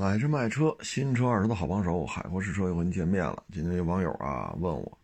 [0.00, 3.42] 买车卖车，新车二手的好帮手，海阔试车又和您见面了。
[3.52, 4.98] 今天有网友啊问我，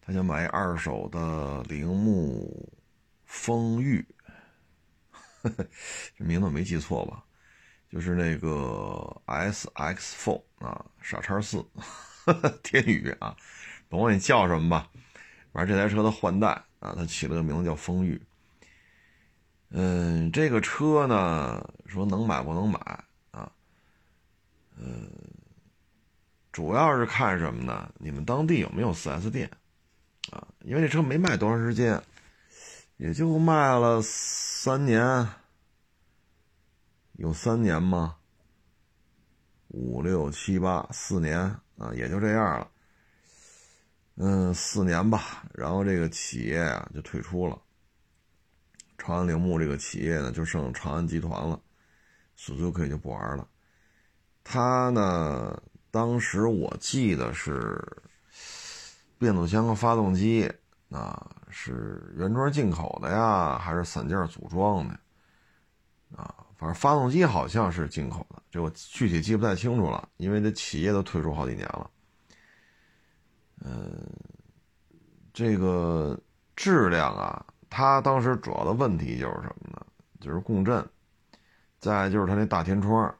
[0.00, 2.68] 他想买二手的铃木
[3.26, 4.04] 风裕，
[6.18, 7.22] 这名字我没记错吧？
[7.88, 11.64] 就是那个 S X Four 啊，傻叉四，
[12.64, 13.36] 天宇啊，
[13.88, 14.90] 甭管你叫什么吧，
[15.52, 16.48] 反正这台车的换代
[16.80, 18.20] 啊，他起了个名字叫风裕。
[19.70, 23.04] 嗯，这个车呢，说能买不能买。
[24.80, 25.10] 嗯，
[26.52, 27.92] 主要是看什么呢？
[27.98, 29.50] 你们当地有没有 4S 店
[30.30, 30.46] 啊？
[30.60, 32.00] 因为这车没卖多长时间，
[32.96, 35.28] 也就卖了三年，
[37.14, 38.16] 有三年吗？
[39.68, 41.38] 五六七八四年
[41.76, 42.70] 啊，也就这样了。
[44.14, 45.44] 嗯，四年吧。
[45.54, 47.60] 然后这个企业啊就退出了，
[48.96, 51.60] 长安铃木这个企业呢就剩长安集团了，
[52.36, 53.48] 速租可以就不玩了。
[54.50, 55.62] 它呢？
[55.90, 57.78] 当时我记得是
[59.18, 60.50] 变速箱和发动机
[60.90, 64.98] 啊，是原装进口的呀，还是散件组装的？
[66.16, 71.90] 啊，反正发动机好像是进口的，这我具体记不太清楚了，因为这企业都退出好几年了。
[73.60, 74.10] 嗯，
[75.34, 76.18] 这个
[76.56, 79.86] 质量啊，它当时主要的问题就是什么呢？
[80.20, 80.86] 就是共振，
[81.78, 83.14] 再就是它那大天窗。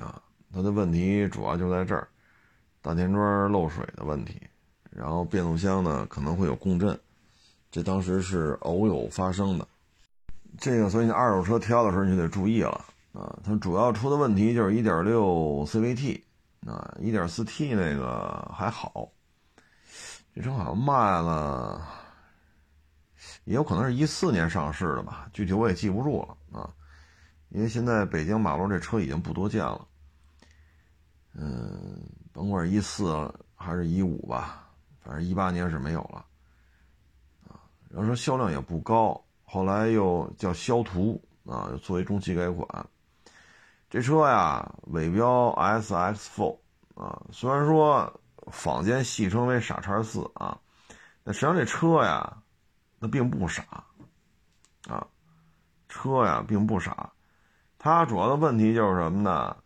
[0.00, 0.20] 啊，
[0.52, 2.08] 它的问题主要就在这儿，
[2.82, 4.40] 大天窗漏水的问题，
[4.90, 6.98] 然后变速箱呢可能会有共振，
[7.70, 9.68] 这当时是偶有发生的。
[10.58, 13.38] 这个所以你二手车挑的时候你就得注意了啊。
[13.44, 16.20] 它主要出的问题就是1.6 CVT
[16.66, 19.08] 啊，1.4T 那个还好，
[20.34, 21.80] 这车好像卖了，
[23.44, 26.68] 也有可能是一四年上市的吧，具体我也记不住了啊。
[27.50, 29.86] 因为现在北京马路这车已经不多见了，
[31.32, 34.68] 嗯，甭管一四还是一五吧，
[35.00, 36.24] 反正一八年是没有了，
[37.48, 42.86] 啊，然后说销量也不高，后来又叫肖途啊，又作为中期改款，
[43.88, 46.58] 这车呀尾标 S X Four
[46.94, 48.20] 啊，虽然说
[48.50, 50.58] 坊间戏称为傻叉四啊，
[51.22, 52.42] 那实际上这车呀，
[52.98, 53.84] 那并不傻，
[54.88, 55.06] 啊，
[55.88, 57.12] 车呀并不傻。
[57.78, 59.56] 它主要的问题就是什么呢？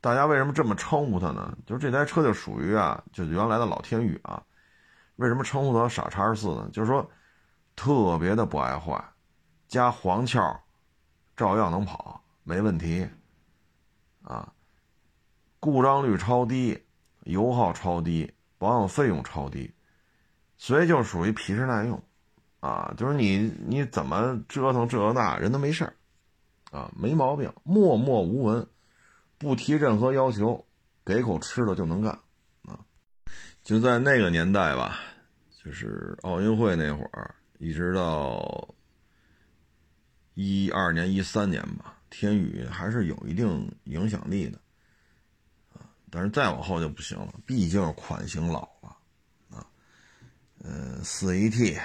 [0.00, 1.56] 大家为什么这么称呼它呢？
[1.66, 4.42] 就是这台车就属于啊，就原来的老天宇啊。
[5.16, 6.68] 为什么称呼它傻叉四呢？
[6.72, 7.08] 就是说
[7.76, 9.04] 特别的不爱坏，
[9.68, 10.40] 加黄壳
[11.36, 13.06] 照样能跑，没问题
[14.22, 14.52] 啊。
[15.58, 16.82] 故障率超低，
[17.24, 19.74] 油耗超低，保养费用超低，
[20.56, 22.02] 所以就属于皮实耐用
[22.60, 22.94] 啊。
[22.96, 25.92] 就是你你怎么折腾这那，人都没事儿。
[26.70, 28.66] 啊，没毛病，默默无闻，
[29.40, 30.62] 不提任何要求，
[31.02, 32.12] 给口吃的就能干，
[32.64, 32.78] 啊，
[33.64, 35.00] 就在那个年代吧，
[35.64, 38.74] 就是奥运会那会儿，一直到
[40.34, 44.58] 一二年、一三年吧，天宇还是有一定影响力的，
[45.72, 48.96] 啊，但是再往后就不行了，毕竟款型老了，
[49.48, 49.66] 啊，
[50.62, 51.80] 呃，四 AT，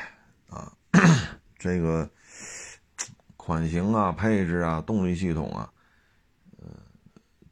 [0.50, 0.74] 啊，
[1.58, 2.10] 这个。
[3.38, 5.72] 款型啊，配置啊，动力系统啊，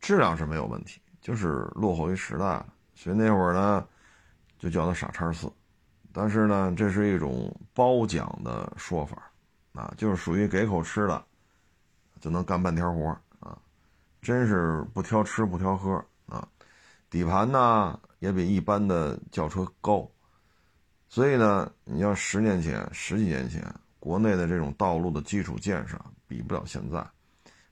[0.03, 2.73] 质量是没有问题，就是落后于时代了。
[2.93, 3.87] 所以那会儿呢，
[4.59, 5.49] 就叫它傻叉四。
[6.11, 9.31] 但是呢，这是一种褒奖的说法，
[9.71, 11.23] 啊，就是属于给口吃的，
[12.19, 13.57] 就能干半天活啊，
[14.21, 16.45] 真是不挑吃不挑喝啊。
[17.09, 20.05] 底盘呢也比一般的轿车高，
[21.07, 23.63] 所以呢，你要十年前、十几年前。
[23.99, 25.97] 国内的这种道路的基础建设
[26.27, 26.97] 比不了现在，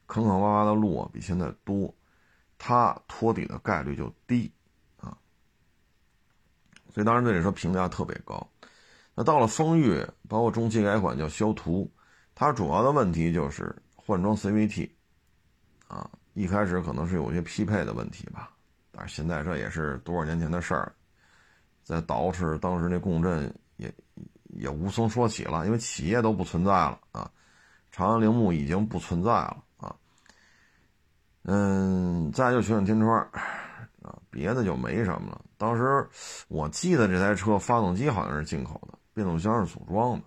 [0.06, 1.94] 坑坑洼洼的路比现在多，
[2.64, 4.52] 它托底的概率就低
[4.98, 5.18] 啊。
[6.94, 8.48] 所以当然这里说评价特别高。
[9.16, 11.92] 那到了风裕，包括中期改款叫肖途，
[12.36, 14.88] 它主要的问题就是换装 CVT
[15.88, 18.52] 啊，一开始可能是有些匹配的问题吧，
[18.92, 20.94] 但是现在这也是多少年前的事儿，
[21.84, 23.92] 在捯饬当时那共振也。
[24.56, 27.32] 也无从说起了，因为企业都不存在了啊，
[27.90, 29.64] 长安铃木已经不存在了。
[31.44, 33.20] 嗯，再就全景天窗
[34.04, 35.42] 啊，别的就没什么了。
[35.58, 36.08] 当时
[36.48, 40.26] 我记得这台车发动机好像是进口的，变速箱是组装的，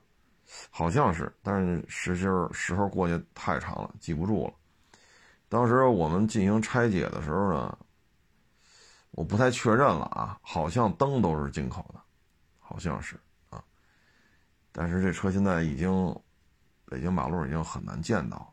[0.70, 4.54] 好像是，但是时间时候过去太长了，记不住了。
[5.48, 7.78] 当时我们进行拆解的时候呢，
[9.12, 12.00] 我不太确认了啊，好像灯都是进口的，
[12.58, 13.16] 好像是
[13.50, 13.62] 啊。
[14.72, 15.92] 但是这车现在已经，
[16.86, 18.46] 北京马路已经很难见到了。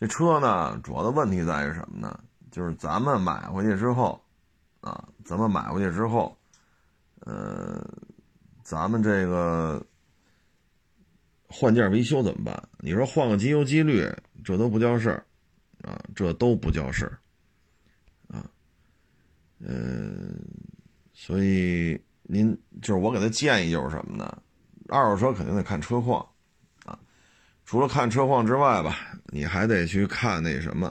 [0.00, 2.20] 这车呢，主要的问题在于什么呢？
[2.50, 4.20] 就是咱们买回去之后，
[4.80, 6.36] 啊，咱们买回去之后，
[7.20, 7.84] 呃，
[8.62, 9.84] 咱们这个
[11.48, 12.68] 换件维修怎么办？
[12.78, 14.08] 你说换个机油机滤，
[14.44, 15.26] 这都不叫事儿，
[15.82, 17.18] 啊，这都不叫事儿，
[18.28, 18.48] 啊，
[19.58, 20.34] 嗯，
[21.12, 24.42] 所以您就是我给他建议就是什么呢？
[24.88, 26.26] 二手车肯定得看车况，
[27.68, 30.90] 除了看车况之外吧，你还得去看那什么，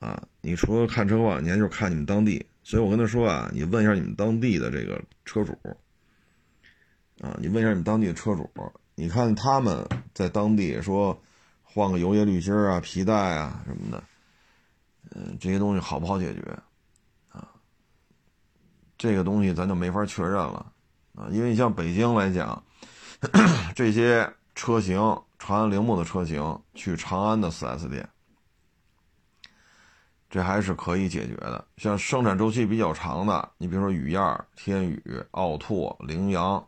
[0.00, 2.44] 啊，你除了看车况，你还就是看你们当地。
[2.64, 5.56] 所以我跟他说啊，你问一下你们当地的这个车主，
[7.20, 8.50] 啊，你问一下你们当地的车主，
[8.96, 11.16] 你看他们在当地说
[11.62, 14.02] 换个油液滤芯啊、皮带啊什么的，
[15.14, 16.40] 嗯，这些东西好不好解决？
[17.28, 17.46] 啊，
[18.98, 20.72] 这个东西咱就没法确认了，
[21.14, 22.60] 啊，因为你像北京来讲。
[23.74, 24.98] 这些车型，
[25.46, 28.08] 长安铃木的车型，去长安的 4S 店，
[30.30, 31.62] 这还是可以解决的。
[31.76, 36.66] 像生产周期比较长的，你比如说雨燕、天宇、奥拓、羚羊，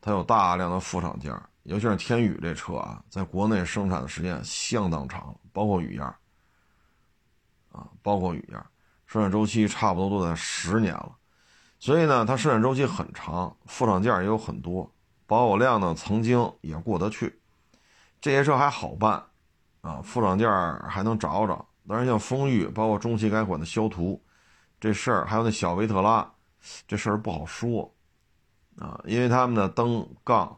[0.00, 6.02] 它有大量的副厂件儿，尤其是天宇这车啊，在国内生产的时间相当长，包括雨燕，
[7.70, 8.60] 啊，包括雨燕，
[9.06, 11.14] 生产周期差不多都在十年了，
[11.78, 14.92] 所以呢，它生产周期很长，副厂件也有很多。
[15.28, 17.39] 保有量呢，曾经也过得去，
[18.20, 19.24] 这些车还好办，
[19.80, 20.48] 啊，副厂件
[20.88, 21.66] 还能找找。
[21.88, 24.22] 当然，像风裕，包括中期改款的肖途，
[24.78, 26.30] 这事儿还有那小维特拉，
[26.86, 27.92] 这事儿不好说，
[28.78, 30.56] 啊，因为他们的灯杠，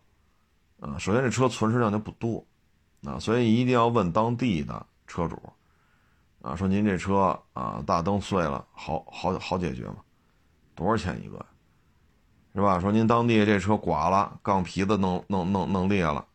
[0.81, 2.44] 啊，首先这车存世量就不多，
[3.05, 5.41] 啊，所以一定要问当地的车主，
[6.43, 9.97] 啊，说您这车啊，大灯碎了，好好好解决吗？
[10.75, 11.47] 多少钱一个？
[12.55, 12.79] 是吧？
[12.79, 16.26] 说您当地这车剐了，杠皮子弄弄弄弄裂了，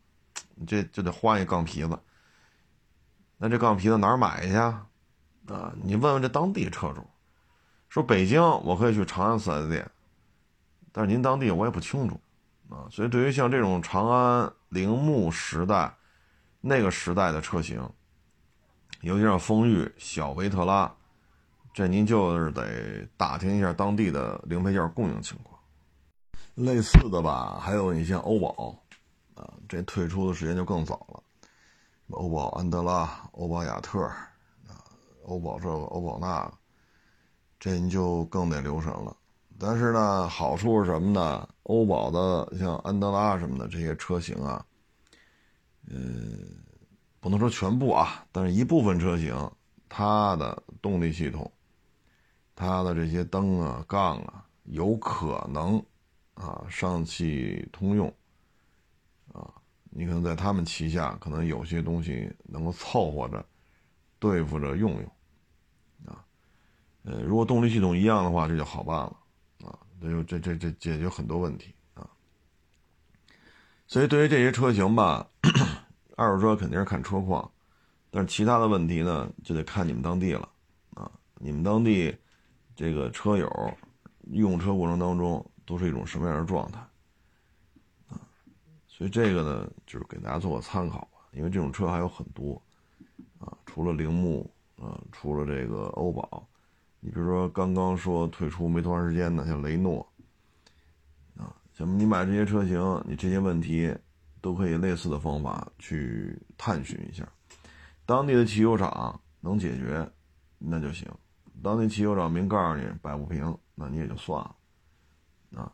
[0.58, 1.98] 你这就得换一杠皮子。
[3.38, 4.86] 那这杠皮子哪儿买去啊？
[5.48, 7.06] 啊，你问问这当地车主。
[7.90, 9.90] 说北京我可以去长安 4S 店，
[10.92, 12.20] 但是您当地我也不清楚
[12.70, 12.84] 啊。
[12.92, 15.96] 所以对于像这种长安铃木时代
[16.60, 17.82] 那个时代的车型，
[19.02, 20.94] 尤其像风裕、小维特拉，
[21.74, 25.58] 这您就是得打听一下当地的零配件供应情况。
[26.56, 28.76] 类似的吧，还有你像欧宝，
[29.38, 31.24] 啊，这退出的时间就更早了。
[32.10, 34.84] 欧宝安德拉、欧宝雅特，啊，
[35.26, 36.54] 欧宝这个、欧宝那个，
[37.60, 39.16] 这你就更得留神了。
[39.60, 41.48] 但是呢，好处是什么呢？
[41.64, 44.66] 欧宝的像安德拉什么的这些车型啊，
[45.88, 46.64] 嗯，
[47.20, 49.52] 不能说全部啊，但是一部分车型，
[49.88, 51.52] 它的动力系统，
[52.56, 55.84] 它的这些灯啊、杠啊，有可能。
[56.40, 58.14] 啊，上汽通用，
[59.98, 63.44] 你可能在他们旗下，可能有些东西能够凑合着
[64.20, 65.12] 对付着用用，
[66.06, 66.24] 啊，
[67.02, 69.18] 呃，如果动力系统一样的话，这就好办了，
[69.66, 72.08] 啊，这就这这这解决很多问题啊。
[73.88, 75.28] 所以对于这些车型吧，
[76.16, 77.52] 二手车肯定是看车况，
[78.12, 80.48] 但是其他的问题呢，就得看你们当地了，
[80.94, 82.16] 啊，你们当地
[82.76, 83.74] 这个车友
[84.32, 85.44] 用车过程当中。
[85.68, 86.80] 都是一种什么样的状态？
[88.98, 91.20] 所以这个呢，就是给大家做个参考吧。
[91.34, 92.60] 因为这种车还有很多
[93.38, 96.50] 啊，除了铃木啊，除了这个欧宝，
[97.00, 100.02] 你比如说刚刚说退出没多长时间的，像雷诺
[101.38, 103.96] 啊，像你买这些车型，你这些问题
[104.42, 107.24] 都可以类似的方法去探寻一下。
[108.04, 110.12] 当地的汽修厂能解决，
[110.58, 111.08] 那就行；
[111.62, 114.56] 当地汽修厂明告诉你摆不平，那你也就算了。
[115.62, 115.72] 啊，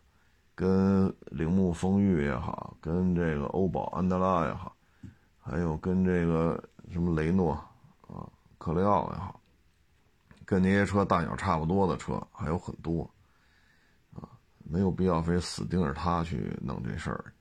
[0.56, 4.76] 跟铃木风裕也好，跟这个欧宝安德拉也好，
[5.40, 7.54] 还有跟这个什么雷诺
[8.02, 9.42] 啊、克雷奥也好，
[10.46, 13.04] 跟那些车大小差不多的车还有很多，
[14.14, 14.30] 啊，
[14.64, 17.34] 没有必要非死盯着他去弄这事儿。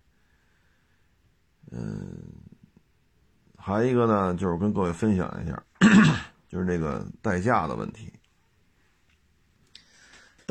[1.70, 2.18] 嗯，
[3.56, 5.62] 还一个呢，就是跟各位分享一下，
[6.48, 8.12] 就是这个代驾的问题。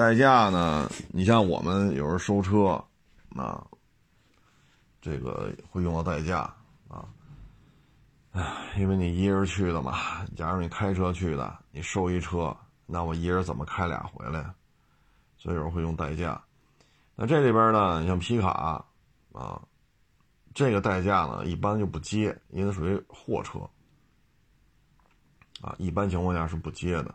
[0.02, 0.90] 代驾呢？
[1.10, 2.84] 你像我们有时候收车，
[3.40, 3.64] 啊，
[5.00, 6.52] 这个会用到代驾
[6.88, 7.06] 啊。
[8.32, 14.44] 哎，因为你一人去的嘛，假如你开车去的，你收一车，那我一人怎么开俩回来？
[15.38, 16.42] 所以有时会用代驾。
[17.16, 18.84] 那这里边呢，你像皮卡
[19.34, 19.62] 啊，
[20.56, 23.60] 这个代驾呢一般就不接，因为属于货车
[25.62, 27.14] 啊，一般情况下是不接的。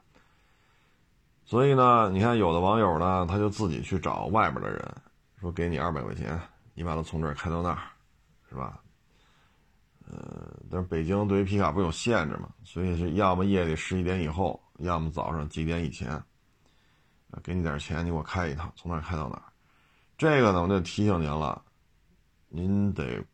[1.46, 4.94] 所以呢，你看有的网友呢，他就自己去找外边的人，
[5.40, 6.38] 说给你二百块钱，
[6.74, 7.78] 你把它从这儿开到那儿，
[8.50, 8.80] 是吧？
[10.08, 16.20] 呃，但是北京对于皮卡不有限制嘛，所以是要么夜里十一点以后，要么早上几点以前，
[17.44, 19.44] 给你点钱，你给我开一趟，从哪开到哪儿。
[20.18, 21.62] 这个呢，我就提醒您了，
[22.48, 23.24] 您得，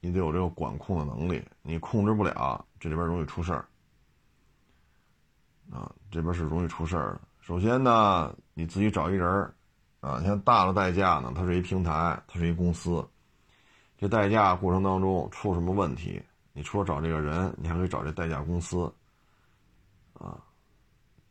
[0.00, 3.64] 你得有这个管控的能力，你控制不了，这里边容易出事儿。
[5.70, 7.20] 啊，这边是容易出事儿的。
[7.40, 9.54] 首先呢，你自己找一人儿，
[10.00, 13.06] 啊，像大的代驾呢，它是一平台，它是一公司。
[13.98, 18.92] 这代驾过程当中出什么问题，你除了找这个人，你还可以找这代驾公司。
[20.14, 20.38] 啊，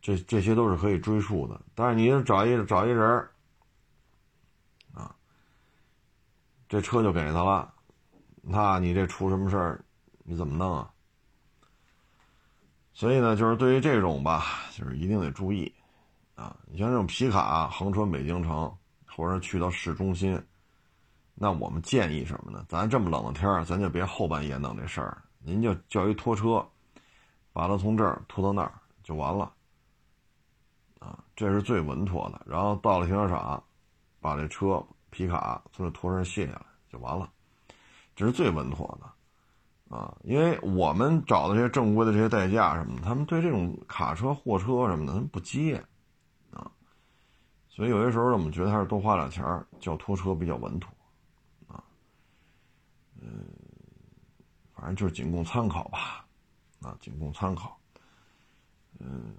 [0.02, 1.60] 这这些都是可以追溯的。
[1.74, 3.32] 但是你找一找一人儿，
[4.94, 5.16] 啊，
[6.68, 7.74] 这车就给他了，
[8.42, 9.84] 那你这出什么事儿，
[10.24, 10.93] 你怎么弄啊？
[12.94, 15.74] 所以呢，就是对于这种吧，就是一定得注意，
[16.36, 18.72] 啊，你像这种皮卡横穿北京城，
[19.08, 20.40] 或者去到市中心，
[21.34, 22.64] 那我们建议什么呢？
[22.70, 26.64] 咱这么冷的天儿，咱就别后半夜弄这事儿，您就叫一拖车，
[27.52, 28.72] 把它从这儿拖到那儿
[29.04, 29.52] 就完了，
[31.00, 32.42] 啊，这是最稳妥的。
[32.46, 33.62] 然后到了停车场，
[34.22, 37.28] 把这车皮卡从这拖车上卸下来就完了，
[38.16, 39.12] 这是最稳妥的。
[39.94, 45.76] 啊，因为我们找的这些正规的这些代驾什么的，他们对这种卡车、货车什么的，他们不接，
[46.50, 46.72] 啊，
[47.70, 49.46] 所以有些时候，我们觉得还是多花点钱
[49.80, 50.90] 叫拖车比较稳妥，
[51.68, 51.84] 啊，
[53.22, 53.46] 嗯，
[54.74, 56.26] 反正就是仅供参考吧，
[56.82, 57.80] 啊，仅供参考，
[59.00, 59.36] 嗯，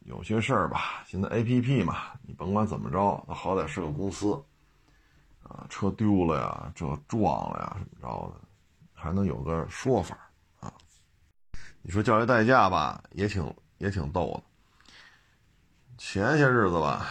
[0.00, 4.42] 有些事儿吧，现在 A P P 嘛，你甭管怎么着，它好歹是个公司，
[5.44, 8.47] 啊，车丢了呀，这撞了呀，怎么着的。
[9.00, 10.18] 还能有个说法
[10.58, 10.72] 啊？
[11.82, 14.42] 你说叫这代驾吧，也挺也挺逗的。
[15.96, 17.06] 前些日子吧，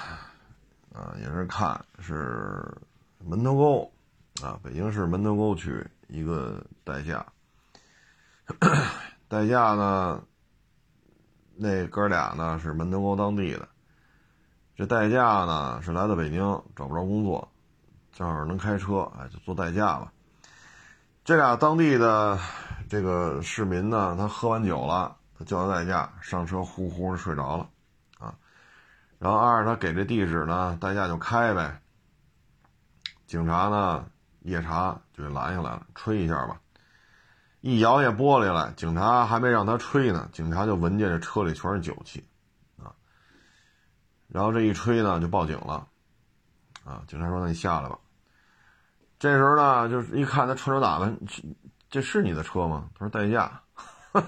[0.93, 2.61] 啊，也是看是
[3.19, 3.91] 门头沟
[4.45, 7.25] 啊，北京市门头沟区一个代驾，
[9.29, 10.21] 代驾呢，
[11.55, 13.67] 那哥俩呢是门头沟当地的，
[14.75, 16.39] 这代驾呢是来到北京
[16.75, 17.49] 找不着工作，
[18.11, 20.11] 正好能开车，哎，就做代驾吧。
[21.27, 22.39] 这俩当地的
[22.87, 27.69] 这个市民呢，他喝完酒了，他叫他代驾上车，呼呼的睡着了，
[28.17, 28.33] 啊，
[29.19, 31.81] 然后二他给这地址呢，代驾就开呗。
[33.25, 34.05] 警察呢
[34.43, 36.61] 夜查就给拦下来了，吹一下吧，
[37.59, 42.25] 一摇下玻璃来，警察还没让他吹呢，警察就闻见这车里全是酒气，
[42.81, 42.95] 啊，
[44.29, 45.85] 然后这一吹呢就报警了，
[46.85, 47.99] 啊，警察说那你下来吧。
[49.19, 51.17] 这时候呢，就是一看他穿着打扮，
[51.89, 52.89] 这是你的车吗？
[52.93, 53.63] 他说代驾。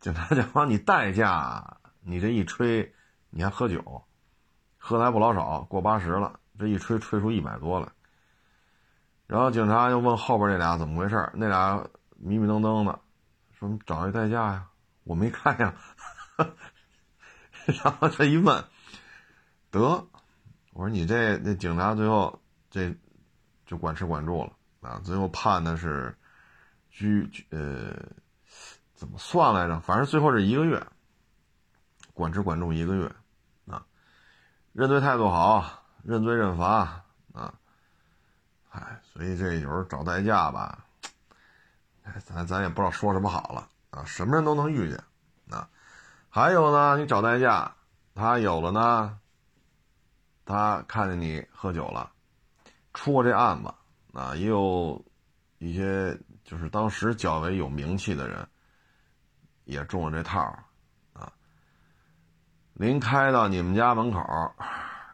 [0.00, 2.92] 警察讲话，你代驾，你这一吹，
[3.30, 4.02] 你还喝酒，
[4.78, 6.40] 喝的还不老少，过八十了。
[6.58, 7.88] 这一吹，吹出一百多来。
[9.28, 12.98] 然后警察又问后边那俩怎么回事那俩迷迷瞪瞪的，
[13.58, 14.66] 说找一代驾呀，
[15.04, 15.72] 我没开呀。
[17.66, 18.64] 然后这一问，
[19.70, 19.80] 得，
[20.72, 22.40] 我说你这那警察最后
[22.70, 22.92] 这。
[23.66, 25.00] 就管吃管住了啊！
[25.04, 26.16] 最后判的是
[26.88, 27.94] 拘呃，
[28.94, 29.80] 怎么算来着？
[29.80, 30.80] 反正最后是一个月，
[32.14, 33.12] 管吃管住一个月
[33.66, 33.84] 啊。
[34.72, 37.52] 认罪态度好，认罪认罚啊。
[38.70, 40.84] 哎，所以这有时候找代驾吧，
[42.04, 44.04] 哎，咱咱也不知道说什么好了啊。
[44.04, 45.02] 什么人都能遇见
[45.50, 45.68] 啊。
[46.28, 47.74] 还有呢，你找代驾，
[48.14, 49.18] 他有了呢，
[50.44, 52.12] 他看见你喝酒了。
[52.96, 53.72] 出过这案子
[54.14, 55.04] 啊，也有
[55.58, 58.48] 一些就是当时较为有名气的人
[59.64, 60.40] 也中了这套
[61.12, 61.30] 啊。
[62.72, 64.20] 临开到你们家门口，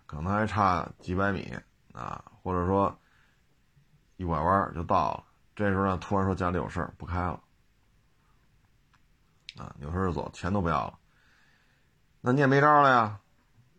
[0.07, 1.53] 可能还差几百米
[1.93, 2.97] 啊，或者说
[4.17, 5.25] 一拐弯就到了。
[5.57, 7.43] 这时候呢，突然说家里有事不开了
[9.57, 10.99] 啊，扭身就走，钱都不要了。
[12.21, 13.19] 那你也没招了呀。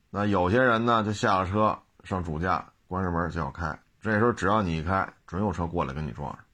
[0.09, 3.79] 那有些人呢，就下了车上主驾，关上门就要开。
[4.03, 6.45] 这时候只要你一开，准有车过来跟你撞上。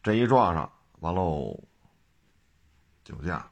[0.00, 1.60] 这一撞上，完喽，
[3.02, 3.50] 酒驾，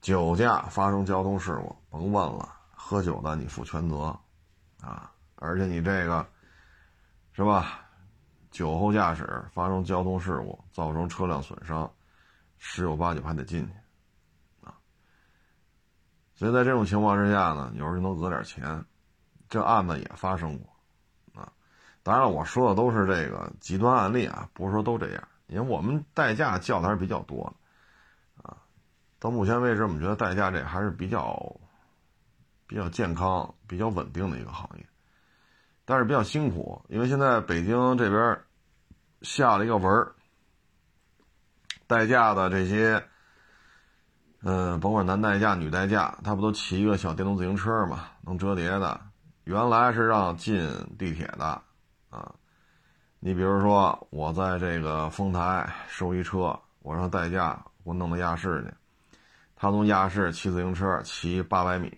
[0.00, 4.18] 酒驾发生交通事故，甭问了，喝酒的你负全责，
[4.80, 6.26] 啊，而且你这个，
[7.32, 7.84] 是吧？
[8.50, 11.92] 酒后驾驶发生交通事故，造成车辆损伤，
[12.56, 13.72] 十有八九还得进去，
[14.66, 14.72] 啊。
[16.34, 18.82] 所以在这种情况之下呢，有时候能讹点钱，
[19.50, 20.67] 这案子也发生过。
[22.08, 25.28] 当然，我说的都是这个极端案例啊，不是说都这样。
[25.46, 27.54] 因为我们代驾叫的还是比较多
[28.42, 28.56] 的，啊，
[29.18, 31.54] 到目前为止，我们觉得代驾这还是比较
[32.66, 34.86] 比较健康、比较稳定的一个行业，
[35.84, 38.40] 但是比较辛苦，因为现在北京这边
[39.20, 40.08] 下了一个文，
[41.86, 43.04] 代驾的这些，
[44.40, 48.98] 嗯，甭管男代驾、女代驾，他不都骑一个小电动自行车嘛，能折叠的。
[49.44, 50.58] 原来是让进
[50.98, 51.62] 地铁的，
[52.10, 52.34] 啊，
[53.20, 59.18] 你比如说我在这个丰台收一车，我让代驾给我弄到亚市去，
[59.56, 61.92] 他从亚市骑自行车骑八百米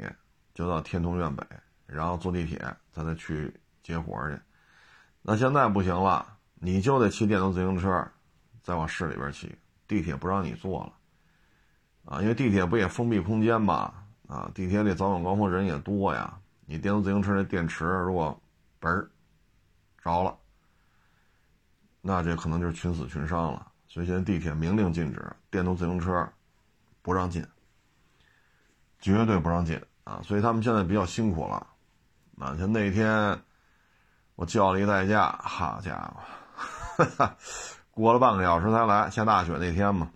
[0.55, 1.47] 就到天通苑北，
[1.87, 2.59] 然后坐地铁
[2.91, 4.39] 再再去接活去。
[5.23, 8.07] 那现在不行了，你就得骑电动自行车，
[8.63, 9.55] 再往市里边骑。
[9.87, 10.93] 地铁不让你坐了，
[12.05, 13.93] 啊，因为地铁不也封闭空间嘛，
[14.29, 16.39] 啊，地铁里早晚高峰人也多呀。
[16.65, 18.41] 你电动自行车那电池如果
[18.81, 19.11] 嘣儿
[20.03, 20.37] 着了，
[22.01, 23.67] 那这可能就是群死群伤了。
[23.87, 26.29] 所以现在地铁明令禁止电动自行车，
[27.03, 27.45] 不让进，
[29.01, 30.21] 绝对不让进啊！
[30.23, 31.67] 所以他们现在比较辛苦了，
[32.39, 33.43] 啊，像那天
[34.37, 37.05] 我叫了一代驾，好家伙！
[37.05, 37.37] 哈 哈
[37.91, 40.11] 过了半个小时才来，下大雪那天嘛。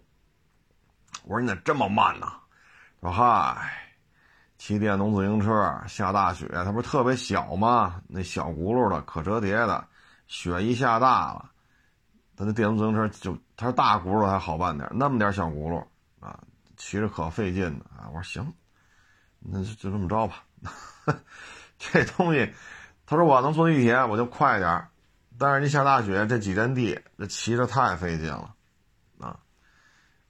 [1.25, 2.33] 我说你咋这么慢呢？
[3.01, 3.84] 说嗨，
[4.65, 8.01] 骑电动自行车下大雪，它不是特别小吗？
[8.09, 9.87] 那小轱辘的可折叠的，
[10.27, 11.51] 雪一下大了，
[12.35, 15.85] 它那电动自行车就它是大轱辘还好办点，那么点小轱辘
[16.19, 16.41] 啊，
[16.79, 18.09] 骑着可费劲的啊。
[18.09, 18.55] 我说行，
[19.39, 20.43] 那就就这么着吧。
[21.79, 22.51] 这东西，
[23.05, 24.87] 他说我能坐地铁，我就快点。
[25.39, 28.55] 但是你下大雪，这几站地，这骑着太费劲了，
[29.21, 29.39] 啊，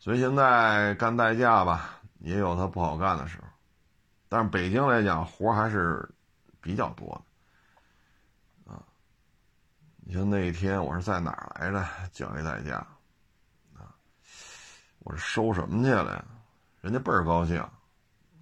[0.00, 3.44] 所以现在干代驾吧，也有它不好干的时候。
[4.34, 6.12] 但是北京来讲，活还是
[6.60, 7.24] 比较多
[8.66, 8.82] 的，啊，
[10.04, 11.86] 你像那一天我是在哪儿来着？
[12.10, 12.84] 叫一代驾，
[13.74, 13.94] 啊，
[15.04, 16.24] 我是收什么去了呀？
[16.80, 17.64] 人家倍儿高兴，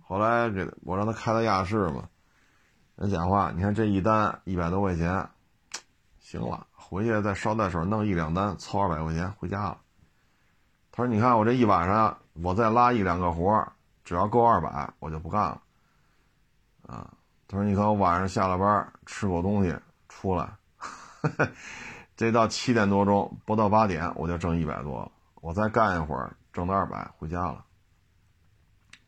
[0.01, 2.09] 后来给我让他开到亚市嘛，
[2.97, 5.29] 人讲话，你看这一单一百多块钱。
[6.21, 9.79] 行了，回去再捎带手弄一两单，凑二百块钱回家了。
[10.91, 13.71] 他说：“你看我这一晚上，我再拉一两个活
[14.05, 15.61] 只要够二百，我就不干了。”
[16.93, 17.11] 啊，
[17.49, 19.75] 他说：“你看我晚上下了班，吃口东西
[20.11, 20.53] 出来，
[22.15, 25.11] 这到七点多钟，不到八点我就挣一百多了。
[25.37, 27.65] 我再干一会儿，挣到二百回家了，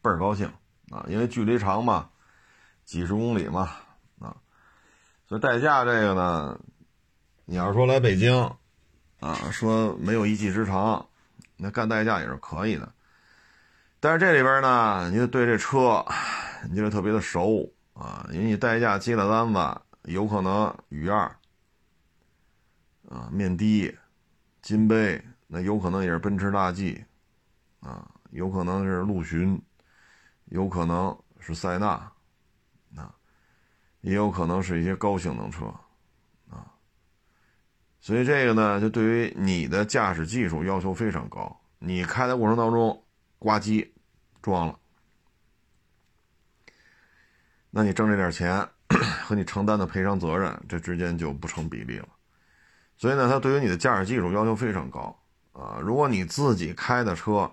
[0.01, 0.51] 倍儿高兴
[0.90, 1.05] 啊！
[1.09, 2.09] 因为距离长嘛，
[2.87, 3.70] 几十公里嘛，
[4.18, 4.35] 啊，
[5.29, 6.59] 所以代驾这个呢。”
[7.47, 8.51] 你要是说来北京，
[9.20, 11.07] 啊，说没有一技之长，
[11.59, 12.90] 那干代驾也是可以的。
[14.01, 16.03] 但是这里边呢，你就对这车，
[16.70, 19.80] 你得特别的熟啊，因为你代驾接的单子
[20.11, 21.14] 有可能雨燕，
[23.09, 23.96] 啊，面的、
[24.61, 27.04] 金杯，那有可能也是奔驰大 G，
[27.80, 29.61] 啊，有可能是陆巡，
[30.46, 31.87] 有可能是塞纳，
[32.96, 33.14] 啊，
[34.02, 35.66] 也有可能是一些高性能车。
[36.50, 36.70] 啊
[38.00, 41.59] 所以这个呢，就对于你的驾驶技术要求非常高。
[41.78, 43.02] 你开的过程当中，
[43.38, 43.88] 呱唧
[44.42, 44.78] 撞了，
[47.77, 48.65] 那你挣这点钱
[49.27, 52.07] 和你承担的赔偿责任，这之间就不成比例了。
[52.97, 55.19] 所以呢，它对于你的驾驶技术要求非常高
[55.53, 55.79] 啊。
[55.83, 57.51] 如果你自己开的车，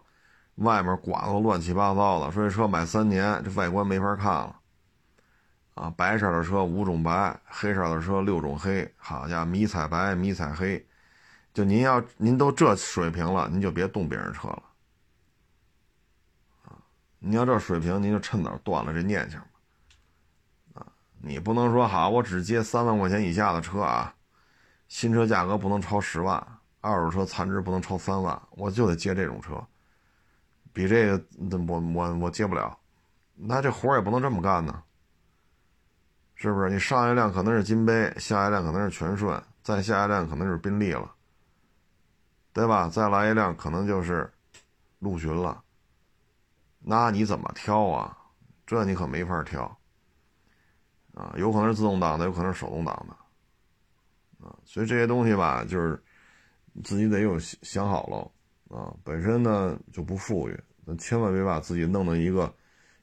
[0.58, 4.56] 外面刮的乱七八糟的，说这车买三年，这外观没法看了。
[5.74, 10.86] 啊，白色的车五种白，黑色的车六种黑，好家伙，迷彩白、迷彩黑，
[11.52, 14.64] 就您要您都这水平了，您就别动别人车了，
[16.66, 16.78] 啊，
[17.18, 19.42] 您要这水平，您就趁早断了这念想，
[21.24, 24.14] 你不能说好，我只接三万块钱以下的车啊，
[24.88, 26.46] 新车价格不能超十万，
[26.80, 29.64] 二手车残值不能超三万，我就得接这种车，
[30.74, 31.24] 比这个
[31.68, 32.76] 我我我接不了，
[33.36, 34.84] 那这活也不能这么干呢。
[36.34, 41.14] 是不是你上一辆可能是金杯，下一辆可能是全顺，再下一辆可能是宾利了，
[42.52, 42.90] 对吧？
[42.90, 44.34] 再来一辆可能就是
[44.98, 45.62] 陆巡了，
[46.80, 48.18] 那你怎么挑啊？
[48.66, 49.78] 这你可没法挑
[51.22, 51.36] 啊！
[51.38, 54.58] 有可能是自动挡的，有可能是手动挡的啊。
[54.66, 56.02] 所以这些东西吧，就是
[56.84, 58.94] 自己得有想好了啊。
[59.04, 62.54] 本身呢就不富裕，咱千万别把自己弄到一个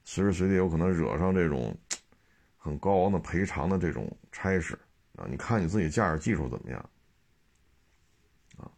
[0.05, 1.77] 随时随地有可能惹上这种。
[2.61, 4.79] 很高昂的赔偿的这种差事
[5.17, 6.91] 啊，你看你自己驾驶技术怎么样
[8.59, 8.69] 啊？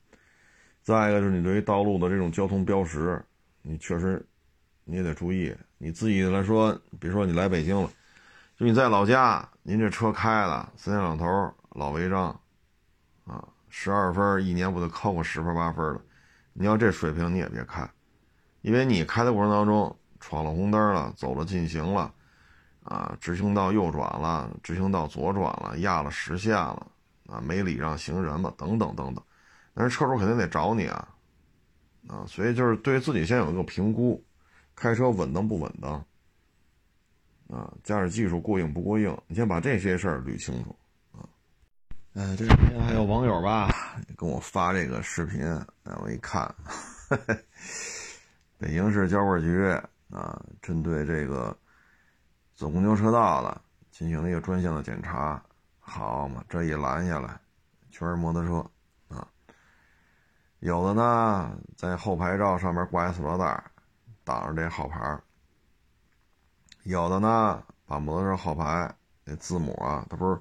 [0.81, 3.21] 再一个就是你对于道路的这种交通标识，
[3.63, 4.25] 你确实
[4.85, 5.53] 你也得注意。
[5.79, 7.91] 你自己来说，比如说你来北京了，
[8.61, 11.27] 就你在老家，您这车开了三天两头
[11.71, 12.39] 老违章
[13.25, 16.01] 啊，十二分一年不得扣个十分八分的？
[16.53, 17.89] 你要这水平你也别开，
[18.61, 22.13] 因为你开的过程当中闯了红灯了，走了禁行了。
[22.83, 26.87] 啊，直行道右转了，直行道左转了，压了实线了，
[27.31, 29.25] 啊，没礼让行人了，等等等等，
[29.73, 31.09] 但是车主肯定得找你啊，
[32.09, 34.23] 啊，所以就是对自己先有一个评估，
[34.77, 36.05] 开车稳当不稳当，
[37.51, 40.77] 啊，驾驶技术过硬不过硬，你先把这些事儿捋清楚
[41.13, 41.27] 啊。
[42.15, 43.69] 哎，这两天还有网友吧
[44.17, 45.45] 跟我发这个视频，
[45.85, 46.55] 哎，我一看，
[48.57, 49.63] 北京市交管局
[50.11, 51.57] 啊，针对这个
[52.55, 53.61] 走公交车道的
[53.91, 55.43] 进行了一个专项的检查，
[55.79, 57.41] 好嘛，这一拦下来，
[57.91, 58.65] 全是摩托车。
[60.61, 63.65] 有的呢，在后牌照上面挂一塑料袋，
[64.25, 65.19] 挡着这号牌
[66.85, 70.41] 有的呢，把摩托车号牌那字母啊，它不是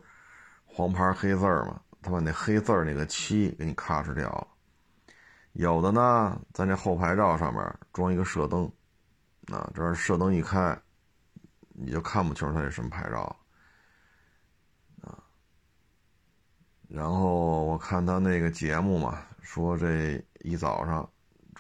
[0.66, 1.82] 黄牌黑字儿吗？
[2.02, 4.48] 他把那黑字儿那个漆给你咔哧掉了。
[5.54, 8.72] 有的呢，在那后牌照上面装一个射灯，
[9.52, 10.80] 啊，这射灯一开，
[11.70, 13.36] 你就看不清楚它是什么牌照
[15.02, 15.18] 啊。
[16.88, 19.24] 然后我看他那个节目嘛。
[19.42, 21.10] 说这一早上，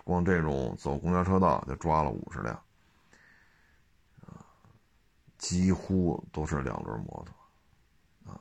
[0.03, 2.61] 光这种走公交车道就抓了五十辆，
[5.39, 8.39] 几乎都是两轮摩托，啊，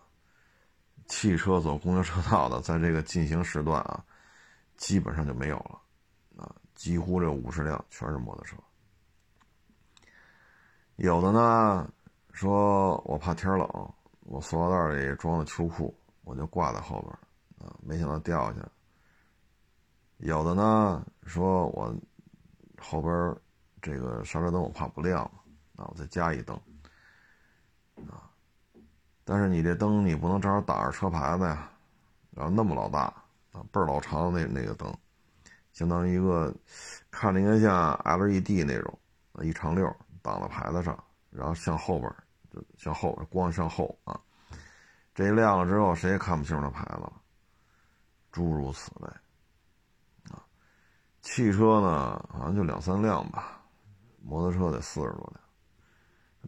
[1.06, 4.04] 汽车走公交车道的，在这个进行时段啊，
[4.76, 5.80] 基本上就没有了，
[6.36, 8.56] 啊，几乎这五十辆全是摩托车。
[10.96, 11.88] 有的呢，
[12.32, 17.12] 说我怕天冷，我塑料袋里装的秋裤，我就挂在后边，
[17.64, 18.68] 啊，没想到掉下来。
[20.16, 21.94] 有的呢，说我
[22.76, 23.36] 后边
[23.80, 25.22] 这个刹车灯我怕不亮
[25.76, 26.60] 啊，我再加一灯
[28.06, 28.30] 啊。
[29.24, 31.70] 但是你这灯你不能正好挡着车牌子呀，
[32.30, 33.12] 然后那么老大
[33.52, 34.94] 啊，倍儿老长的那那个灯，
[35.72, 36.54] 相当于一个
[37.10, 38.98] 看着应该像 LED 那种
[39.42, 39.84] 一长溜
[40.22, 40.98] 挡在牌子上，
[41.30, 42.10] 然后向后边
[42.50, 44.18] 就向后光向后啊，
[45.14, 47.12] 这一亮了之后谁也看不清楚那牌子了，
[48.32, 49.08] 诸如此类。
[51.20, 53.60] 汽车呢，好像就两三辆吧，
[54.22, 55.40] 摩托车得四十多辆，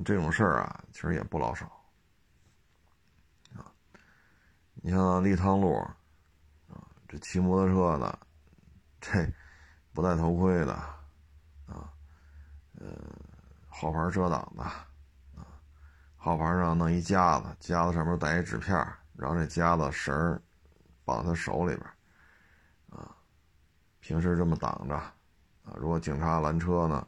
[0.05, 1.67] 这种事儿啊，其实也不老少
[3.55, 3.73] 啊。
[4.75, 5.97] 你像立汤路啊，
[7.09, 8.19] 这骑摩托车的，
[9.01, 9.27] 这
[9.93, 10.73] 不戴头盔的
[11.67, 11.93] 啊，
[12.79, 12.89] 呃，
[13.69, 14.89] 号牌遮挡的啊，
[16.17, 18.75] 号牌上弄一夹子，夹子上面带一纸片，
[19.17, 20.41] 然后这夹子绳儿
[21.05, 21.87] 绑他手里边
[22.89, 23.15] 啊。
[24.01, 27.07] 平时这么挡着，啊，如果警察拦车呢，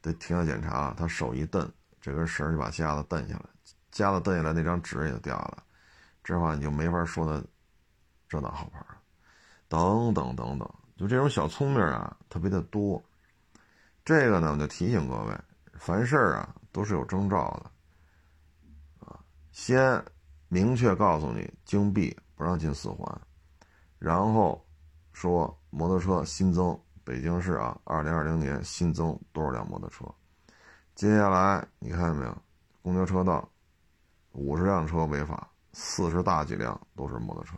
[0.00, 3.44] 得停下检查，他手一蹬，这根绳就把夹子蹬下来，
[3.90, 5.62] 夹子蹬下来，那张纸也就掉下来，
[6.24, 7.44] 这话你就没法说他
[8.28, 8.84] 遮挡号牌
[9.68, 13.02] 等等等等，就这种小聪明啊，特别的多。
[14.04, 15.38] 这个呢，我就提醒各位，
[15.74, 19.20] 凡事啊都是有征兆的，啊，
[19.52, 20.04] 先
[20.48, 23.20] 明确告诉你京 B 不让进四环，
[23.98, 24.66] 然后
[25.12, 25.56] 说。
[25.72, 30.04] 摩托车新增，北京市啊，二零二零年新增多少辆摩托车？
[31.00, 32.42] 接下来你看见没有？
[32.82, 33.50] 公交车道
[34.32, 37.56] 五十辆车违法，四十大几辆都是摩托车。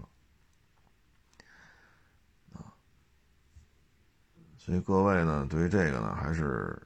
[4.57, 6.81] 所以各位呢，对于这个呢，还是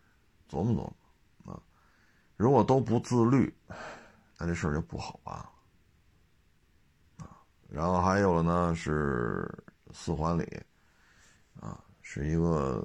[0.49, 0.90] 琢磨琢
[1.45, 1.61] 磨啊。
[2.38, 3.55] 如果都不自律，
[4.38, 5.53] 那这事儿就不好办了
[7.19, 7.45] 啊。
[7.69, 9.47] 然后还有呢，是
[9.92, 10.62] 四环里。
[11.61, 12.83] 啊，是一个，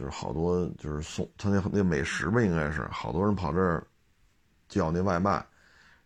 [0.00, 3.86] 就是好多就是送他那那美食吧，应该是好多人跑这儿
[4.66, 5.44] 叫那外卖，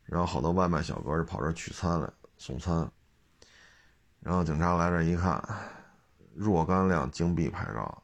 [0.03, 2.91] 然后好多外卖小哥就跑这儿取餐来送餐，
[4.19, 5.41] 然后警察来这一看，
[6.35, 8.03] 若干辆京 B 牌照，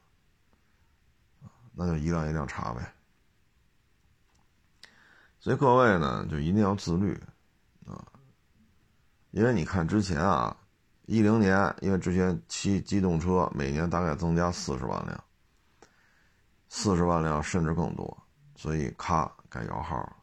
[1.73, 2.93] 那就一辆一辆查呗。
[5.41, 7.21] 所以各位呢，就一定要自律
[7.85, 8.01] 啊，
[9.31, 10.55] 因为你看之前啊。
[11.07, 15.23] 一零年，因为之前骑机动车每年大概增加四十万辆，
[16.73, 18.17] 四十万辆甚至更多，
[18.55, 20.15] 所以咔改摇号了。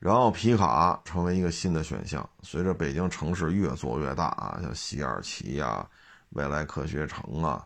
[0.00, 5.88] 然后皮卡成为一个新的选项，随着北京城市越做越大啊，像西二旗呀、
[6.30, 7.64] 未来科学城啊、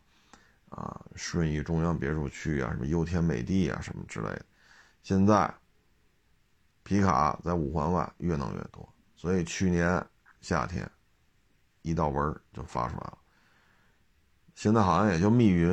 [0.68, 4.44] 啊顺义中央别墅区啊、什么优天美地啊什么之类的，
[5.02, 5.50] 现在
[6.82, 10.06] 皮卡在五环外越弄越多，所以去年
[10.42, 10.88] 夏天。
[11.80, 13.16] 一道文就发出来了。
[14.54, 15.66] 现在好像也就密云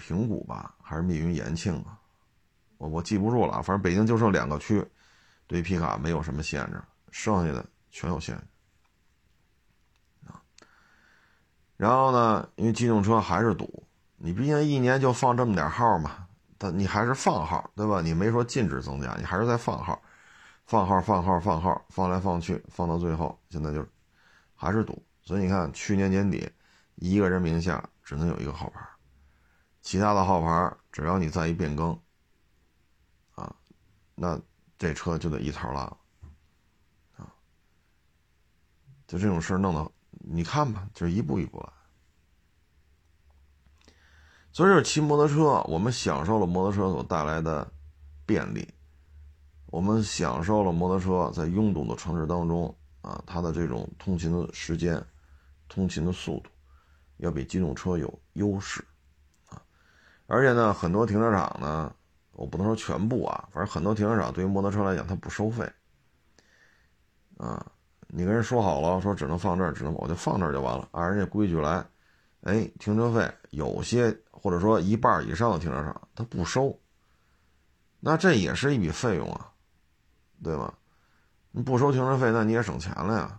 [0.00, 1.96] 平谷吧，还是密云延庆啊？
[2.78, 3.62] 我我记不住了。
[3.62, 4.84] 反正北京就剩两个区，
[5.46, 6.82] 对皮卡没有什么限制，
[7.12, 8.34] 剩下的全有限
[10.26, 10.42] 啊。
[11.76, 13.86] 然后呢，因为机动车还是堵，
[14.16, 16.26] 你毕竟一年就放这么点号嘛，
[16.58, 18.00] 但你还是放号，对吧？
[18.00, 20.02] 你没说禁止增加，你还是在放号，
[20.64, 23.86] 放号放号放号，放来放去，放到最后，现在就。
[24.62, 26.46] 还是堵，所以你看，去年年底，
[26.96, 28.86] 一个人名下只能有一个号牌，
[29.82, 31.98] 其他的号牌只要你再一变更，
[33.34, 33.54] 啊，
[34.14, 34.40] 那
[34.78, 35.84] 这车就得一头烂，
[37.16, 37.32] 啊，
[39.06, 41.72] 就这种事儿弄的，你看吧，就是一步一步来。
[44.52, 47.72] 所以，这骑摩托车，我们享受了摩托车所带来的
[48.26, 48.68] 便利，
[49.66, 55.02] 我们享受了摩托车在拥堵的城市当中啊，它的这种通勤的时间、
[55.68, 56.50] 通勤的速度，
[57.18, 58.84] 要比机动车有优势。
[60.30, 61.92] 而且呢，很多停车场呢，
[62.32, 65.68] 我不能说全部啊，反正很多停车场对于摩托车来讲，它不收费
[67.36, 67.66] 啊。
[68.06, 71.84] 你跟人说好了，说只能放这儿，只能我就放这儿就完了，按人家规矩来。
[72.42, 74.16] 哎，停车费有些。
[74.42, 76.74] 或者说一半以上的停车场他不收，
[77.98, 79.52] 那这也是一笔费用啊，
[80.42, 80.72] 对吧？
[81.50, 83.38] 你不收停车费，那你也省钱了呀。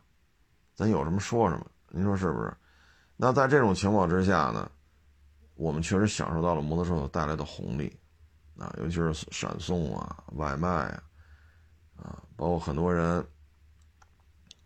[0.75, 2.53] 咱有什么说什么，您说是不是？
[3.17, 4.69] 那在这种情况之下呢，
[5.61, 7.95] 我们确实享受到了摩托车所带来的红利
[8.57, 11.03] 啊，尤其是闪送啊、外卖啊，
[11.97, 13.23] 啊，包括很多人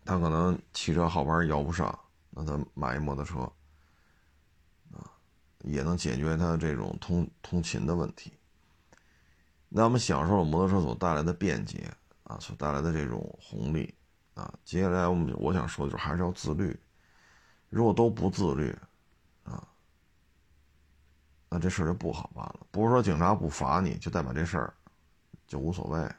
[0.06, 1.96] 他可能汽车号牌摇不上，
[2.30, 3.40] 那他买一摩托车。
[4.90, 5.04] 啊
[5.64, 8.32] 也能解决他这种通通勤的问题。
[9.68, 13.92] 那我们享受了摩托车所带来的便捷啊，所带来的这种红利
[14.32, 14.50] 啊。
[14.64, 16.74] 接下来我们我想说的就是还是要自律。
[17.68, 18.74] 如果都不自律，
[21.48, 22.60] 那这事儿就不好办了。
[22.70, 24.74] 不是说警察不罚你就代表这事儿
[25.46, 26.10] 就无所谓。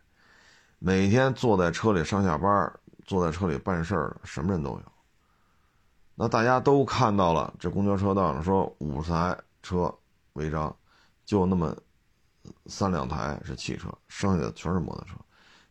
[0.79, 2.71] 每天坐在车里上下班，
[3.03, 4.83] 坐在车里办事儿什么人都有。
[6.15, 9.93] 那大家都看到了，这公交车道上说五十台车
[10.33, 10.75] 违章，
[11.25, 11.75] 就那么
[12.65, 15.13] 三两台是汽车，剩下的全是摩托车。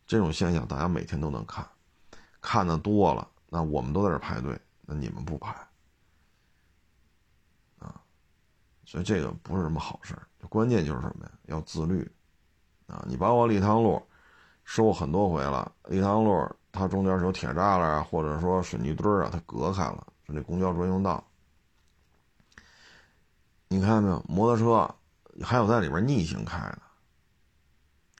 [0.06, 1.68] 这种现象大家每天都能看，
[2.40, 5.50] 看的多了，那我们都在这排队，那你们不排
[7.80, 8.00] 啊？
[8.96, 10.16] 所以这个不是什么好事
[10.48, 11.32] 关键就是什么呀？
[11.48, 12.10] 要自律
[12.86, 13.04] 啊！
[13.06, 14.02] 你把我礼堂路
[14.64, 20.06] 说很多回了，礼堂路它中间是有铁栅栏啊，或者说水泥墩儿啊，它隔开了。
[20.26, 21.22] 就那公交专用道，
[23.68, 24.24] 你看到没有？
[24.28, 26.80] 摩托车还有在里边逆行开的，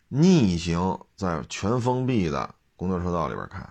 [0.09, 3.67] 逆行在全封闭的公交车道里边开。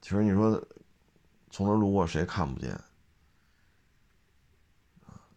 [0.00, 0.62] 其实你说
[1.50, 2.80] 从这路过谁看不见？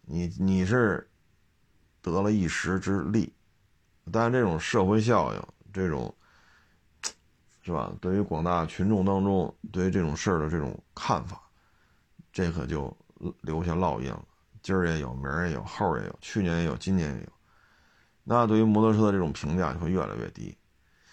[0.06, 1.08] 你你是
[2.00, 3.32] 得了一时之利，
[4.12, 6.14] 但是这种社会效应，这种。
[7.66, 7.90] 是吧？
[7.98, 11.40] 对于广大群众当中，对于这种事儿的这种看法，
[12.30, 12.94] 这可就
[13.40, 14.22] 留下烙印了。
[14.62, 17.28] 今儿也有，明儿也有，后儿也有，去年也有，今年也有。
[18.22, 20.54] 那对于摩托车的这种评价就会越来越低。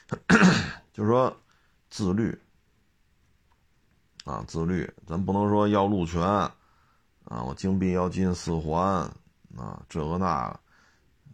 [0.91, 1.33] 就是说，
[1.89, 2.37] 自律
[4.25, 6.21] 啊，自律，咱不能说要路权
[7.31, 9.09] 啊，我金币要进四环
[9.55, 10.59] 啊，这个那个，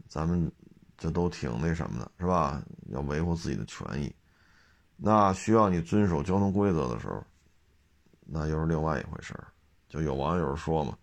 [0.07, 0.51] 咱们
[0.95, 2.63] 这都挺那什么的，是吧？
[2.89, 4.15] 要维护自己的权益。
[4.95, 7.23] 那需要你遵守交通规则的时候，
[8.19, 9.47] 那又是另外一回事儿。
[9.89, 10.95] 就有网友说嘛，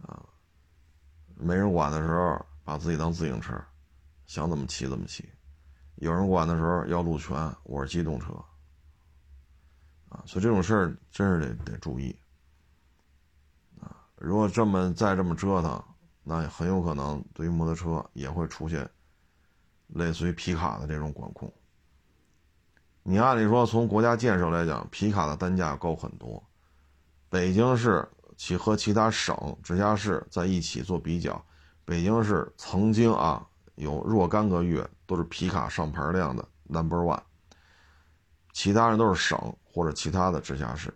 [0.00, 0.24] 啊，
[1.34, 3.62] 没人管的时候，把自己当自行车，
[4.24, 5.24] 想怎么骑怎么骑；
[5.96, 8.32] 有人管的时候要路权，我是机动车，
[10.08, 12.18] 啊，所以这种事儿真是得得注意，
[14.16, 15.82] 如果这么再这么折腾，
[16.22, 18.88] 那很有可能对于摩托车也会出现
[19.88, 21.52] 类似于皮卡的这种管控。
[23.02, 26.42] 你按理说，从国家建设来讲，皮卡的单价高很多。
[27.28, 31.44] 北京市其和其他省、直辖市在一起做比较，
[31.84, 37.20] 北京市曾经啊有若干个月都是皮卡上牌量的 number one，
[38.52, 40.92] 其他人都是省或者其他的直辖市，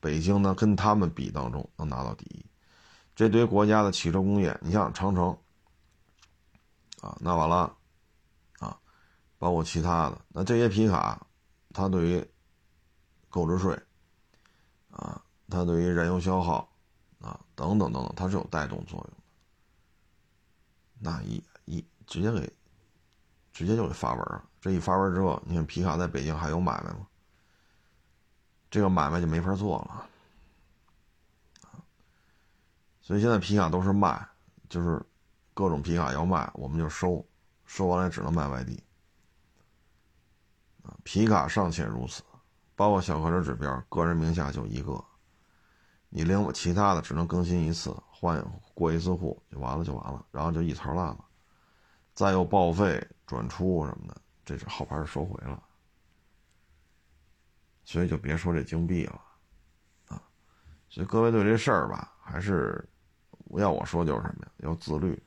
[0.00, 2.46] 北京呢跟他们比当中能拿到第一。
[3.22, 5.36] 这对于国家的汽车工业，你像长城
[7.00, 7.58] 啊、那瓦拉
[8.58, 8.76] 啊，
[9.38, 11.26] 包括其他的，那这些皮卡。
[11.74, 12.30] 它对于
[13.30, 13.74] 购置税
[14.90, 16.70] 啊，它对于燃油消耗
[17.18, 19.16] 啊等等等等，它是有带动作用的。
[20.98, 22.40] 那一一直接给
[23.50, 27.06] 直接就给发文了，这一发文之后，你看皮卡在北京还有买卖吗？
[28.70, 30.06] 这个买卖就没法做了
[33.02, 34.26] 所以现在皮卡都是卖，
[34.68, 35.04] 就是
[35.52, 37.22] 各种皮卡要卖，我们就收，
[37.66, 38.82] 收完了只能卖外地。
[41.02, 42.22] 皮卡尚且如此，
[42.76, 45.04] 包括小客车指标，个人名下就一个，
[46.08, 48.40] 你另其他的只能更新一次，换
[48.72, 51.24] 过一次户就完了就完了，然后就一槽烂了，
[52.14, 55.60] 再又报废、转出什么的，这是号牌收回了，
[57.84, 59.20] 所以就别说这金币了，
[60.08, 60.22] 啊，
[60.88, 62.88] 所以各位对这事儿吧，还是
[63.60, 64.52] 要我说就是什么呀？
[64.58, 65.22] 要自律。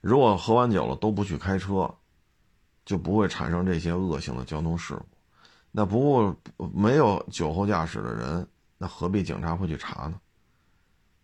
[0.00, 1.92] 如果喝完酒了都不去开车，
[2.84, 5.06] 就不会产生这些恶性的交通事故。
[5.70, 6.36] 那不过
[6.72, 8.48] 没有酒后驾驶的人，
[8.78, 10.20] 那何必警察会去查呢？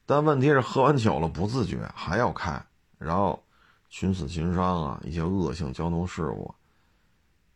[0.07, 2.63] 但问题是喝完酒了不自觉还要开，
[2.99, 3.43] 然后
[3.89, 6.55] 寻死寻伤啊，一些恶性交通事故，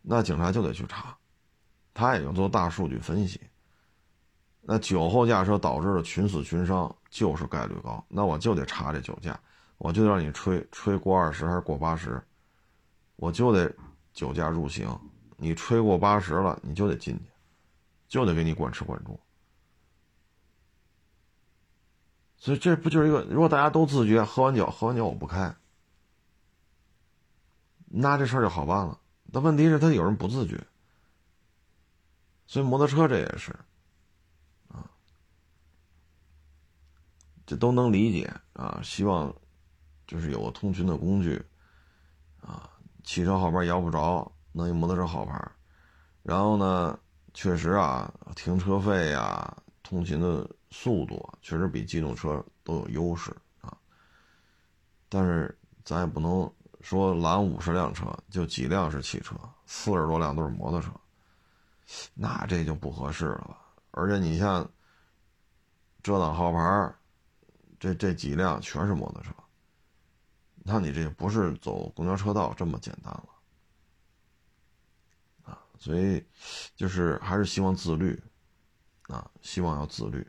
[0.00, 1.14] 那警察就得去查，
[1.92, 3.40] 他也要做大数据分析。
[4.70, 9.40] 那酒后驾车导致的群死群伤就是概率高，那我就得查这酒驾。
[9.78, 12.22] 我就让你吹吹过二十还是过八十，
[13.16, 13.74] 我就得
[14.12, 14.86] 酒驾入刑。
[15.38, 17.30] 你吹过八十了，你就得进去，
[18.08, 19.18] 就得给你管吃管住。
[22.36, 23.22] 所以这不就是一个？
[23.30, 25.56] 如果大家都自觉，喝完酒喝完酒我不开，
[27.86, 29.00] 那这事儿就好办了。
[29.32, 30.62] 但问题是，他有人不自觉，
[32.46, 33.58] 所以摩托车这也是，
[37.48, 38.78] 这都能理解啊。
[38.84, 39.34] 希望。
[40.06, 41.36] 就是有个通勤的工具，
[42.40, 42.70] 啊，
[43.04, 45.38] 汽车号牌摇不着，弄一摩托车号牌，
[46.22, 46.98] 然后呢，
[47.34, 53.30] 确实啊，停车费呀，通勤的速度确实比机动车都有优势
[53.60, 53.76] 啊。
[55.10, 60.90] 但是咱也不能说拦五十辆车就几辆是汽车，四十多辆都是摩托车，
[62.14, 63.58] 那这就不合适了吧？
[63.90, 64.66] 而且你像
[66.02, 66.94] 遮挡号牌，
[67.78, 69.30] 这这几辆全是摩托车。
[70.64, 73.28] 那你这不是走公交车道这么简单了
[75.44, 75.58] 啊！
[75.78, 76.22] 所以
[76.76, 78.22] 就是还是希望自律
[79.06, 80.26] 啊，希望要自律。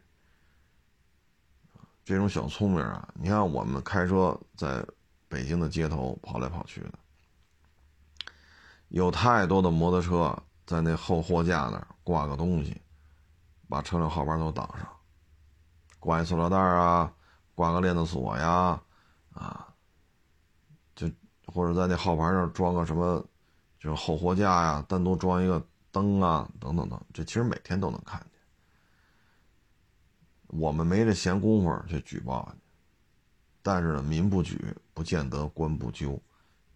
[2.05, 4.85] 这种小聪明啊，你看我们开车在
[5.27, 6.93] 北京的街头跑来跑去的，
[8.87, 10.35] 有太多的摩托车
[10.65, 12.81] 在那后货架那儿挂个东西，
[13.67, 14.87] 把车辆号牌都挡上，
[15.99, 17.13] 挂一塑料袋啊，
[17.59, 18.81] 挂个链子锁呀，
[19.33, 19.67] 啊。
[20.95, 21.11] 就
[21.45, 23.19] 或者在那号牌上装个什么，
[23.77, 28.29] 就是后货架呀，单独装一个灯啊，等等等，这其实每天都能看见。
[30.47, 32.49] 我们没这闲工夫去举报，
[33.61, 36.17] 但是呢，民不举，不见得官不究，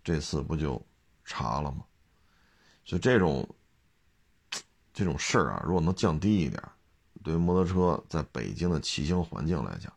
[0.04, 0.86] 这次不就
[1.24, 1.86] 查了吗？
[2.84, 3.48] 所以这种
[4.92, 6.62] 这种事儿啊，如果能降低一点，
[7.24, 9.94] 对于摩托车在北京的骑行环境来讲，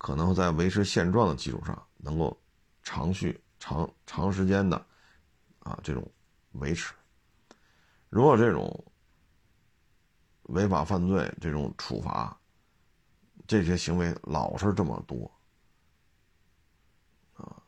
[0.00, 2.36] 可能在维持现状的基础上，能够
[2.82, 3.38] 长续。
[3.62, 4.86] 长长时间的，
[5.58, 6.10] 啊，这种
[6.52, 6.94] 维持，
[8.08, 8.82] 如果这种
[10.44, 12.34] 违法犯罪这种处罚，
[13.46, 15.30] 这些行为老是这么多，
[17.34, 17.62] 啊，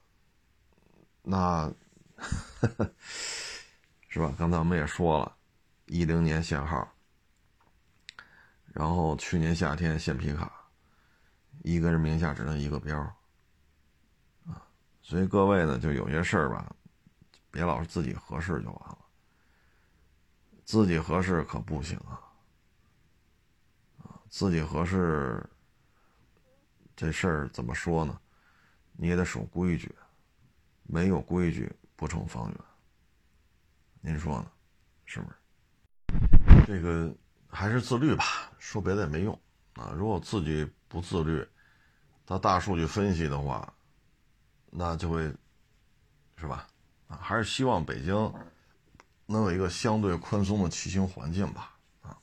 [1.21, 1.71] 那
[4.09, 4.35] 是吧？
[4.39, 5.37] 刚才我们也说了，
[5.85, 6.91] 一零年限号，
[8.73, 10.62] 然后去年夏天限皮卡，
[11.63, 12.99] 一个人名下只能一个标。
[14.47, 14.63] 啊
[15.03, 16.75] 所以各位呢，就有些事儿吧，
[17.51, 18.99] 别老是自己合适就完了。
[20.65, 22.23] 自己合适可不行啊！
[23.99, 25.45] 啊，自己合适，
[26.95, 28.19] 这事儿怎么说呢？
[28.93, 29.93] 你也得守规矩，
[30.85, 32.59] 没有规矩不成方圆。
[34.01, 34.51] 您说呢？
[35.05, 36.65] 是不是？
[36.65, 37.13] 这个
[37.49, 39.39] 还是自律吧，说别的也没用
[39.75, 39.93] 啊。
[39.97, 41.49] 如果自己不自律，
[42.27, 43.73] 他大数据分析的话。
[44.75, 45.23] 那就会，
[46.37, 46.67] 是吧？
[47.09, 48.15] 啊，还是希望北京
[49.27, 51.77] 能有一个相对宽松的骑行环境吧。
[52.03, 52.17] 啊，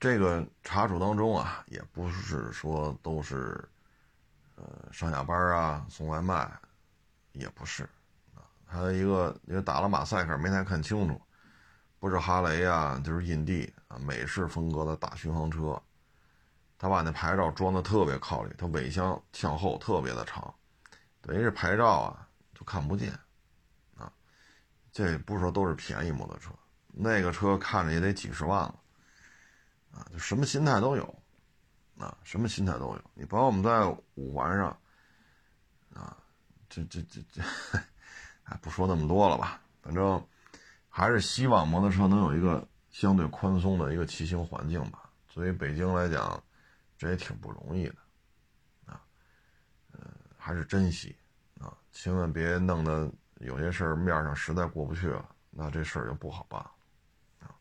[0.00, 3.68] 这个查处当中啊，也不是说都是，
[4.56, 6.48] 呃，上下班啊，送外卖，
[7.32, 7.82] 也不是。
[8.34, 11.20] 啊，还有一个，因为打了马赛克没太看清楚，
[11.98, 15.80] 不是哈雷啊，就是印地啊，美式风格的大巡航车。
[16.78, 20.54] 他把那牌照装的特别靠里，他尾箱向后特别的长，
[21.22, 23.10] 等于是牌照啊就看不见，
[23.96, 24.12] 啊，
[24.92, 26.50] 这不是说都是便宜摩托车，
[26.88, 28.74] 那个车看着也得几十万了，
[29.90, 31.22] 啊，就什么心态都有，
[31.98, 33.02] 啊，什么心态都有。
[33.14, 34.68] 你包括我们在五环上，
[35.94, 36.14] 啊，
[36.68, 37.40] 这这这这，
[38.44, 40.22] 哎，不说那么多了吧，反正
[40.90, 45.10] 还是希望摩托车能有一个相对宽松的一个骑行环境吧。
[45.26, 46.42] 作为北京来讲。
[46.96, 47.96] 这也挺不容易的，
[48.86, 49.02] 啊，
[49.92, 50.00] 嗯，
[50.36, 51.14] 还是珍惜
[51.60, 56.60] 啊，千万别弄得有些事儿面上实在过不去了，那这事儿就不好办，
[57.40, 57.54] 啊。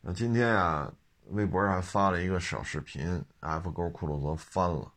[0.00, 0.92] 那今天啊，
[1.26, 4.92] 微博上发了一个小视频，F 勾库鲁泽翻了，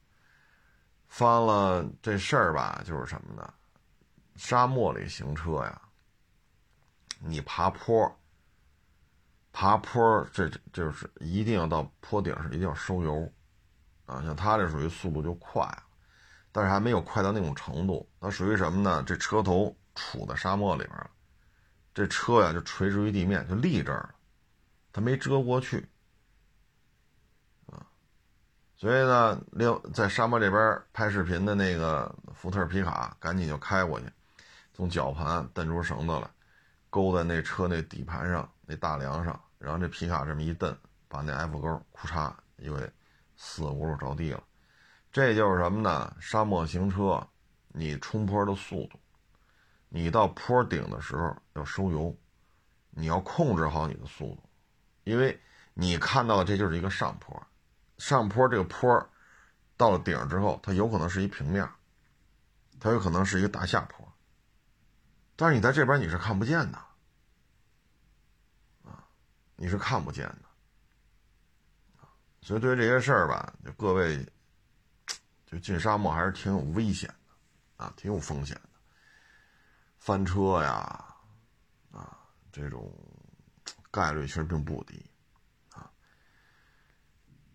[1.07, 3.53] 翻了这事儿吧，就是什么呢？
[4.36, 5.81] 沙漠里行车呀，
[7.19, 8.19] 你爬坡，
[9.53, 13.31] 爬坡这这就是一定要到坡顶上一定要收油，
[14.05, 15.65] 啊，像他这属于速度就快，
[16.51, 18.09] 但是还没有快到那种程度。
[18.19, 19.03] 它属于什么呢？
[19.05, 21.09] 这车头杵在沙漠里边了，
[21.93, 24.15] 这车呀就垂直于地面，就立这儿了，
[24.91, 25.87] 它没遮过去，
[27.67, 27.85] 啊，
[28.75, 34.07] 所以呢，另在沙漠这边拍视频的那个福特皮卡赶紧就开过去，
[34.73, 36.27] 从绞盘蹬出绳子来，
[36.93, 38.47] 勾在那车那底盘上。
[38.65, 40.77] 那大梁上，然后这皮卡这么一蹬，
[41.09, 42.89] 把那 F 勾库嚓又给
[43.35, 44.41] 四轱辘着地了。
[45.11, 46.15] 这就是什么呢？
[46.21, 47.27] 沙漠行车，
[47.67, 48.97] 你冲坡的速度，
[49.89, 52.15] 你到坡顶的时候要收油，
[52.91, 54.43] 你要控制好你的速度，
[55.03, 55.37] 因为
[55.73, 57.45] 你看到的这就是一个上坡，
[57.97, 59.09] 上坡这个坡
[59.75, 61.67] 到了顶之后，它有可能是一平面，
[62.79, 64.12] 它有可能是一个大下坡，
[65.36, 66.77] 但是你在这边你是看不见的。
[66.77, 66.89] 啊
[69.55, 70.39] 你是看不见的，
[72.41, 74.27] 所以对于这些事儿吧，就各位，
[75.45, 78.69] 就进沙漠还是挺有危险的，啊，挺有风险的，
[79.99, 81.15] 翻车呀，
[81.91, 82.17] 啊，
[82.51, 82.91] 这种
[83.89, 85.09] 概率其实并不低，
[85.71, 85.89] 啊，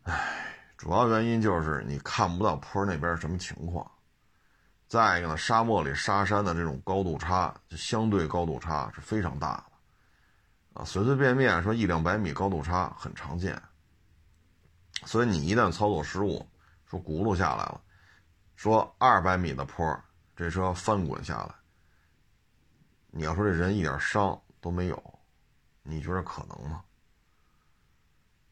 [0.05, 3.91] 唉，主要原因就是你看不到坡那边什么情况，
[4.89, 10.81] 再一个呢，沙漠里沙山的这种高度差，就相对高度差是非常大的。
[10.81, 13.61] 啊随随便便说一两百米高度差很常见，
[15.05, 16.49] 所以你一旦操作失误，
[16.87, 17.81] 说轱辘下来了，
[18.57, 19.85] 说二百米的坡，
[20.35, 21.55] 这车翻滚下来，
[23.11, 25.19] 你要说这人一点伤都没有，
[25.83, 26.83] 你觉得可能吗？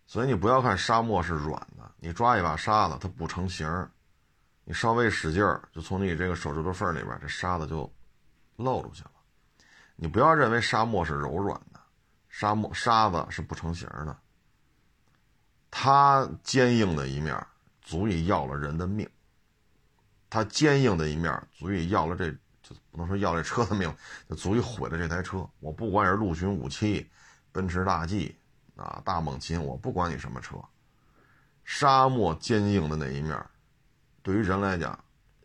[0.06, 3.66] 所以你不要看沙漠是软的，你抓一把沙子它不成形
[4.68, 7.90] 你稍微使劲儿就从你这个手指头缝里边这沙子就
[8.56, 9.12] 漏出去了。
[9.94, 11.80] 你不要认为沙漠是柔软的。
[12.28, 14.14] 沙漠沙子是不成形的，
[15.70, 17.46] 它坚硬的一面
[17.80, 19.08] 足以要了人的命，
[20.28, 23.90] 它坚硬的一面足以要了这就不能说要这车的命，
[24.28, 25.48] 就足以毁了这台车。
[25.60, 27.08] 我不管是陆巡武器、
[27.52, 28.36] 奔驰大 G
[28.74, 30.56] 啊、大猛禽，我不管你什么车，
[31.64, 33.42] 沙漠坚硬的那一面，
[34.26, 34.98] 对于人来讲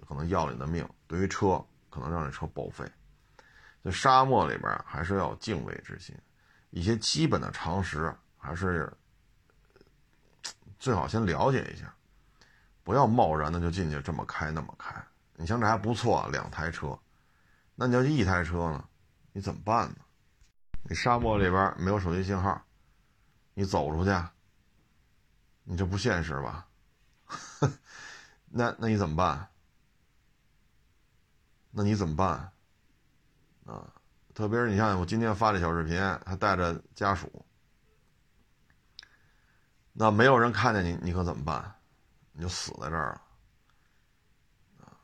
[0.07, 2.83] 可能要你的命，对于车可能让这车报废。
[3.83, 6.17] 在沙漠里边还是要有敬畏之心。
[6.71, 8.91] 一些基本的常识还是
[10.79, 11.93] 最好先了解一下，
[12.83, 14.95] 不要贸然的就进去这么开那么开。
[15.35, 16.97] 你像这还不错，两台车，
[17.75, 18.83] 那你要一台车呢，
[19.31, 19.97] 你怎么办呢？
[20.89, 22.59] 你沙漠里边没有手机信号，
[23.53, 24.09] 你走出去，
[25.65, 26.67] 你这不现实吧？
[28.51, 29.47] 那那你怎么办？
[31.71, 32.51] 那你怎么办？
[33.65, 33.93] 啊？
[34.33, 37.45] 特别是你像我今天发这小视频，还带着家属，
[39.93, 41.75] 那没有人看见你，你可怎么办？
[42.31, 43.21] 你就死在这儿了。
[44.79, 44.95] 啊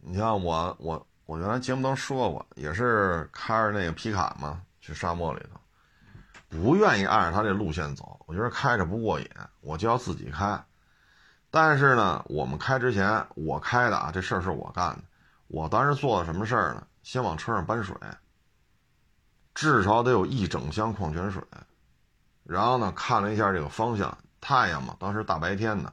[0.00, 5.60] 你像我，我我原来节目当中说过，也是开着那个皮卡嘛，去沙漠里头，
[6.48, 9.28] 不愿意按着他这路线走，我觉得开着不过瘾，
[9.60, 10.64] 我就要自己开。
[11.52, 15.02] 但是呢，我们开之前，我开的啊，这事儿是我干的，
[15.48, 16.86] 我当时做了什么事儿呢？
[17.02, 17.94] 先往车上搬水，
[19.54, 21.42] 至少得有一整箱矿泉水。
[22.42, 25.92] 然后呢，看了一下这个方向，太阳嘛，当时大白天的，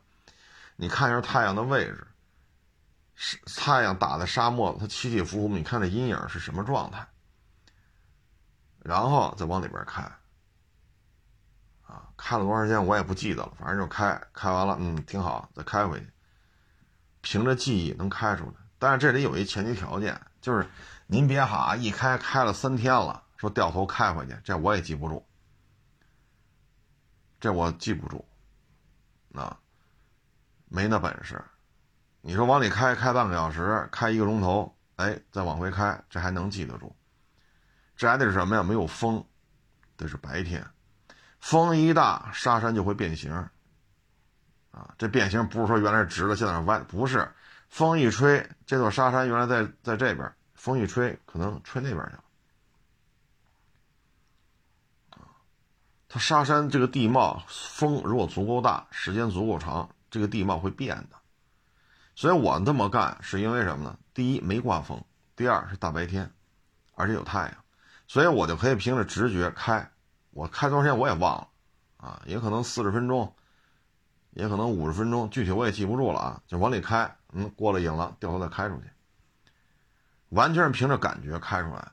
[0.78, 2.08] 你看一下太阳的位置，
[3.16, 7.06] 是太阳打在沙漠，它起起伏伏，你看这阴影是什么状态？
[8.80, 10.10] 然后再往里边开。
[11.90, 16.08] 啊，开了多长时间我也不记得了，反正就开，开完了，嗯，挺好，再开回去。
[17.22, 20.68] 凭着记忆能开出来，但是这里有一前提条件，就是。
[21.12, 25.26] 您别哈，一开开了三天了，说掉头开回去，这我也记不住，
[27.40, 28.24] 这我记不住，
[29.34, 29.58] 啊，
[30.68, 31.44] 没那本事。
[32.22, 36.96] 你说往里开开半个小时，开一个钟头，哎，再往回开，这还能记得住。
[37.98, 38.62] 这还得是什么呀？
[38.62, 39.26] 没有风，
[39.98, 40.64] 得是白天，
[41.40, 43.34] 风一大，沙山就会变形。
[44.72, 47.30] 啊，这变形不是说原来是直的，现在是弯，不是，
[47.70, 50.32] 风一吹，这座沙山原来在在这边。
[50.54, 52.24] 风一吹，可能吹那边去了。
[56.10, 61.18] 它沙山这个地貌，风如果足够大，时间足够长，这个地貌会变的。
[62.16, 63.98] 所以我这么干是因为什么呢？
[64.14, 65.00] 第一，没刮风；
[65.36, 66.30] 第二，是大白天，
[66.96, 67.56] 而且有太阳，
[68.08, 69.90] 所以我就可以凭着直觉开。
[70.32, 71.48] 我开多少时间我也忘了，
[71.98, 73.34] 啊，也可能四十分钟，
[74.32, 76.42] 也可能五十分钟，具体我也记不住了啊。
[76.48, 78.84] 就往里开，嗯，过了瘾了，掉头再开出去。
[80.30, 81.92] 完全是凭着感觉开出来的。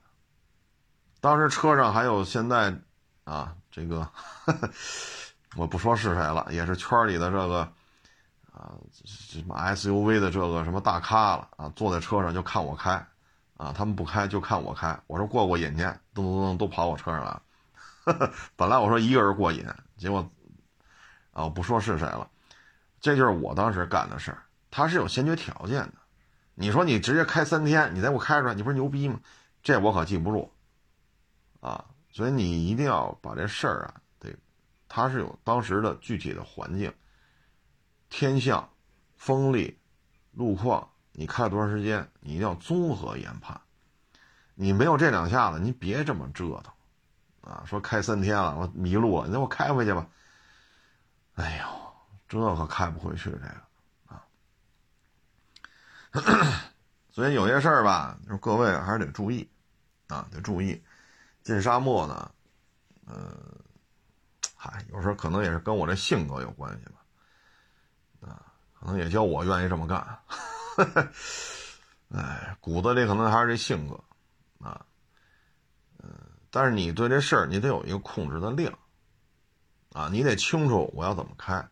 [1.21, 2.75] 当时车上还有现在，
[3.25, 4.07] 啊，这个
[5.57, 7.61] 我不说是谁了，也是圈里的这个
[8.53, 8.75] 啊
[9.07, 12.93] 什么 SUV 的这个什么大咖了啊，坐在车上就看我开
[13.57, 17.43] 啊，他们不开就看我开，我说过过瘾去，噔噔噔都跑我车上了。
[18.55, 20.31] 本来我说一个人过瘾，结果
[21.33, 22.31] 啊我不说是谁了，
[23.01, 25.95] 这就是我当时干的事儿，他是有先决条件的。
[26.55, 29.21] 你说你直接开三天，你再给我开出来，你不是牛逼吗？
[29.63, 30.53] 这我可记不住，
[31.61, 34.35] 啊，所以你一定要把这事儿啊，得，
[34.89, 36.93] 他是有当时的具体的环境、
[38.09, 38.71] 天象、
[39.17, 39.77] 风力、
[40.31, 43.61] 路况，你开了多长时间，你一定要综合研判。
[44.55, 46.73] 你没有这两下子，你别这么折腾，
[47.47, 50.05] 啊，说开三天了，我迷路了，你让我开回去吧。
[51.35, 51.65] 哎呦，
[52.29, 53.47] 这可开不回去这个
[54.07, 54.25] 啊。
[57.09, 59.49] 所以有些事儿吧，就是各位还是得注意，
[60.09, 60.83] 啊，得注意。
[61.45, 62.29] 进沙漠呢，
[63.07, 63.33] 呃，
[64.57, 68.43] 嗨，有时候可能也是跟我这性格有关系吧，啊，
[68.75, 70.19] 可能也叫我愿意这么干。
[72.11, 73.95] 哎，骨子里可能还是这性格，
[74.59, 74.85] 啊，
[76.51, 78.73] 但是你对这事儿你得有一个控制的量，
[79.93, 81.67] 啊，你得清楚我要怎么开，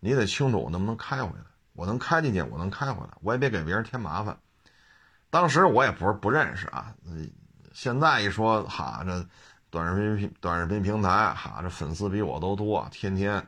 [0.00, 1.44] 你得清楚我能不能开回来。
[1.74, 4.38] 我能开进去，我能开回来，我也别给别人添麻烦。
[5.30, 6.94] 当时我也不是不认识啊，
[7.72, 9.26] 现在一说哈，这
[9.70, 13.42] 短视频短视频平台哈，这粉丝比我都多，天天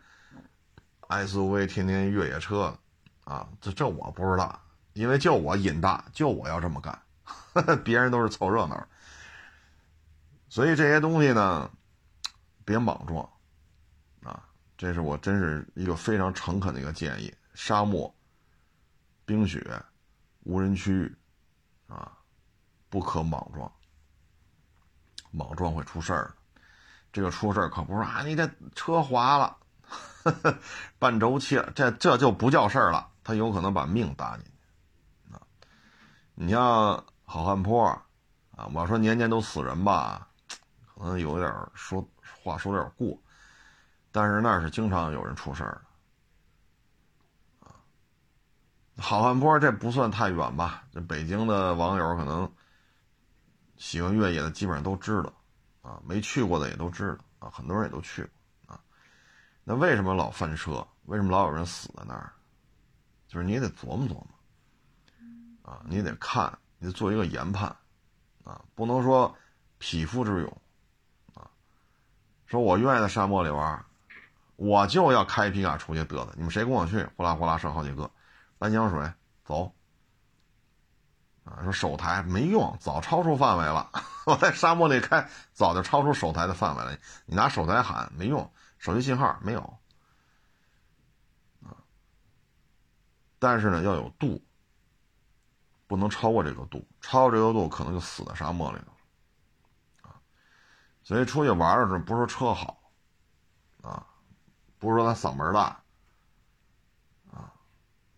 [1.09, 2.75] SUV，天天越野车
[3.25, 4.59] 啊，这这我不知道，
[4.95, 6.99] 因为就我瘾大，就我要这么干，
[7.85, 8.87] 别人都是凑热闹。
[10.55, 11.69] 所以这些东西呢，
[12.65, 13.29] 别莽撞
[14.23, 14.49] 啊，
[14.79, 17.35] 这是我真是一个非常诚恳的一个建议。
[17.55, 18.15] 沙漠、
[19.25, 19.69] 冰雪、
[20.45, 21.13] 无人区，
[21.89, 22.13] 啊，
[22.89, 23.69] 不可莽撞，
[25.33, 26.33] 莽撞会出事儿。
[27.13, 29.57] 这个出事儿可不是啊，你这车滑了，
[30.23, 30.57] 呵 呵
[31.01, 35.35] 半轴切了，这这就不叫事儿了，他有可能把命搭进去。
[35.35, 35.43] 啊，
[36.37, 37.85] 你像好汉坡，
[38.53, 40.29] 啊，我说年年都死人吧，
[40.97, 42.07] 可能有点说
[42.43, 43.19] 话说有点过，
[44.13, 45.81] 但是那是经常有人出事儿。
[48.97, 50.85] 好汉坡这不算太远吧？
[50.93, 52.51] 这北京的网友可能
[53.77, 55.33] 喜欢越野的基本上都知道，
[55.83, 57.09] 啊，没去过的也都知
[57.41, 58.81] 道，啊，很多人也都去过，啊，
[59.65, 60.87] 那为什么老翻车？
[61.07, 62.33] 为什么老有人死在那儿？
[63.27, 64.29] 就是你也得琢磨琢磨，
[65.63, 67.69] 啊，你得看，你得做一个研判，
[68.45, 69.37] 啊，不能说
[69.79, 70.63] 匹夫之勇，
[72.55, 73.85] 说我愿意在沙漠里玩，
[74.55, 77.05] 我就要开皮卡出去嘚瑟，你们谁跟我去？
[77.17, 78.09] 呼啦呼啦上好几个。
[78.57, 79.13] 搬江水
[79.45, 79.75] 走
[81.45, 81.59] 啊！
[81.65, 83.91] 说手台没用，早超出范围了。
[84.25, 86.97] 我在沙漠里开，早就超出手台的范围了。
[87.27, 89.61] 你拿手台喊没用，手机信号没有
[91.65, 91.75] 啊。
[93.41, 94.41] 但是呢，要有度，
[95.89, 98.94] 不能超过这个度，超过这个度可能就死在沙漠里了。
[101.05, 102.83] 所以出去玩的时候，不是说车好
[103.83, 104.05] 啊，
[104.79, 105.79] 不是说他嗓门大。
[107.31, 107.53] 啊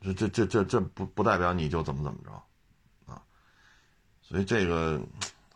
[0.01, 3.20] 这这这这这不不代表你就怎么怎么着，啊，
[4.22, 5.01] 所以这个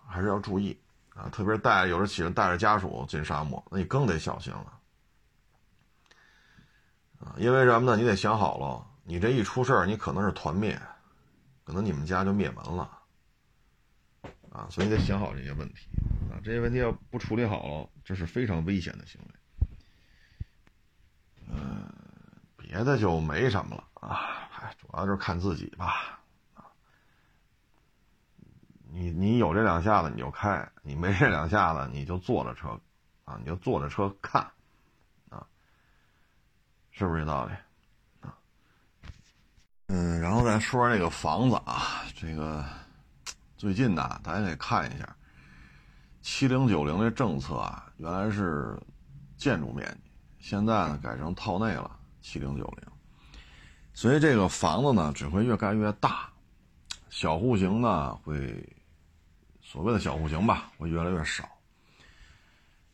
[0.05, 0.77] 还是要注意
[1.15, 4.81] 啊，特别带有的喜欢带着家属进沙漠，那你更得小心了，
[7.21, 7.97] 啊，因为什么呢？
[7.97, 10.81] 你得想好了，你这一出事儿，你可能是团灭，
[11.63, 13.00] 可能你们家就灭门了，
[14.51, 15.87] 啊，所以得想好这些问题，
[16.31, 19.29] 啊，这些问题要不处理好了，这是非常危险的行为，
[21.49, 21.89] 嗯，
[22.57, 23.85] 别的就没什么了。
[23.95, 26.19] 啊，嗨，主要就是看自己吧，
[26.55, 26.67] 啊，
[28.91, 32.81] 你你有这两下子你就开，你没这两下子你就坐着车，
[33.25, 34.43] 啊，你就坐着车看，
[35.29, 35.47] 啊，
[36.91, 37.53] 是不是这道理？
[38.23, 38.35] 啊，
[39.87, 42.65] 嗯，然后再说这个房子啊，这个
[43.61, 45.07] 最近呢，大家可以看一下，
[46.23, 48.75] 七零九零的政策啊，原来是
[49.37, 52.91] 建筑面积，现在呢改成套内了，七零九零。
[53.93, 56.31] 所以这个房子呢，只会越盖越大，
[57.11, 58.67] 小户型呢会，
[59.61, 61.47] 所谓的小户型吧，会越来越少。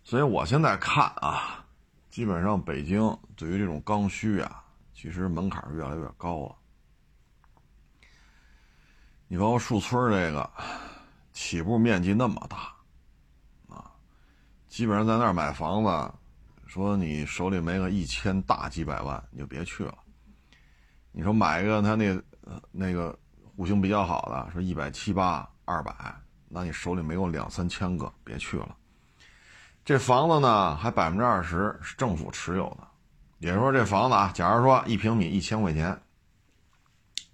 [0.02, 1.64] 所以我现在看啊，
[2.10, 6.56] 基本上北京对于这种刚需啊，其实门槛越来越高了。
[9.28, 10.48] 你包括树村这个，
[11.32, 12.72] 起步面积那么大，
[13.74, 13.90] 啊，
[14.68, 16.12] 基本上在那儿买房子，
[16.66, 19.98] 说你手里没个一千大几百万，你就别去了。
[21.10, 22.22] 你说买一个他那
[22.70, 23.18] 那个
[23.56, 26.14] 户型比较好的，说一百七八二百，
[26.48, 28.76] 那你手里没有两三千个，别去了。
[29.84, 32.86] 这房子呢还百分之二十是政府持有的，
[33.38, 36.00] 也就是说这房子啊，假如说一平米一千块钱，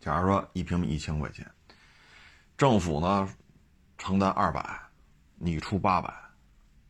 [0.01, 1.51] 假如说一平米一千块钱，
[2.62, 3.28] 政府呢
[3.98, 4.80] 承担二百，
[5.34, 6.14] 你出八百，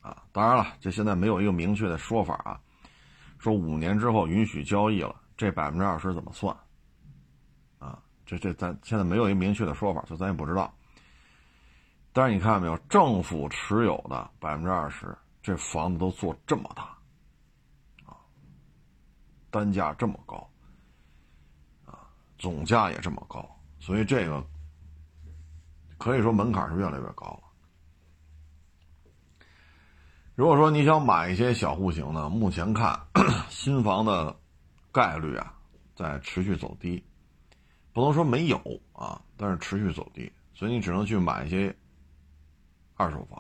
[0.02, 2.60] 啊，当然了，这现在没有一个明确的说法啊，
[3.38, 6.54] 说五年之后允许交易了，这百分之二十怎么算？
[7.78, 10.70] 啊，这这咱现在没有一个明确的说法，就咱也不知道。
[12.12, 16.82] 但是你看到没有，政府持有的百分之二十，这房子都做这么大，
[18.04, 18.20] 啊，
[19.50, 20.46] 单价这么高，
[21.86, 21.98] 啊，
[22.36, 23.48] 总价也这么高，
[23.80, 24.44] 所以这个
[26.02, 27.42] 可以说门槛是越来越高了。
[30.34, 33.00] 如果说你想买一些小户型呢，目前看
[33.48, 34.36] 新房的
[34.90, 35.54] 概率啊
[35.94, 37.00] 在持续走低，
[37.92, 38.58] 不能说没有
[38.92, 41.72] 啊，但是持续走低，所以你只能去买一些。
[42.94, 43.38] 二手房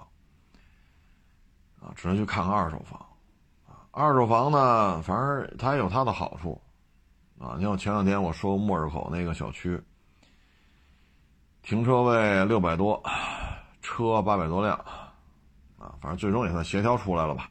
[1.80, 2.98] 啊，只能去看看二手房
[3.66, 3.86] 啊。
[3.90, 6.60] 二手房呢，反正它也有它的好处
[7.38, 7.54] 啊。
[7.56, 9.80] 你像前两天我说莫日口那个小区，
[11.62, 13.00] 停车位六百多，
[13.82, 14.76] 车八百多辆
[15.78, 17.48] 啊，反正最终也算协调出来了吧。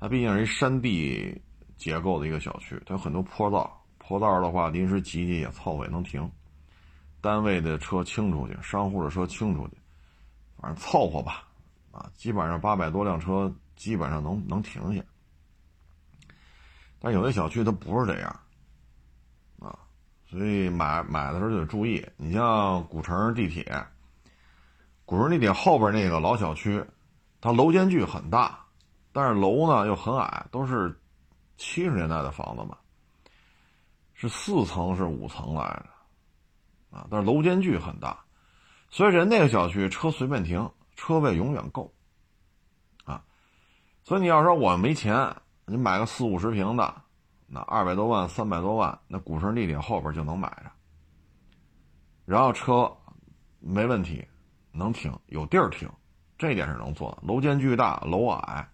[0.00, 1.40] 它毕竟是一山地
[1.76, 6.28] 结构的一个小区，它有很多坡道，坡道的话临时挤挤也凑合也能停，
[7.20, 9.76] 单位的车清出去，商户的车清出去。
[10.58, 11.44] 反正凑合吧，
[11.92, 15.02] 啊，基本上八百多辆车基本上能能停下。
[16.98, 18.40] 但有的小区它不是这样，
[20.36, 22.04] 所以买买的时候就得注意。
[22.16, 23.64] 你像古城地铁，
[25.04, 26.84] 古城地铁后边那个老小区，
[27.40, 28.58] 它楼间距很大，
[29.12, 30.92] 但是楼呢又很矮，都是
[31.56, 32.76] 七十年代的房子嘛，
[34.12, 38.18] 是四层是五层来着，啊，但是楼间距很大。
[38.90, 41.92] 所以人那个小区车随便停，车位永远够，
[43.04, 43.22] 啊，
[44.02, 45.32] 所以你要说我没钱，
[45.64, 47.02] 你买个四五十平的，
[47.54, 50.72] 那二百多万、三百多万，那古城地铁后边就能买着，
[52.24, 52.92] 然后车
[53.60, 54.26] 没问题，
[54.72, 55.88] 能停，有地儿停，
[56.36, 57.22] 这点是能做的。
[57.22, 58.68] 楼间距大，楼矮，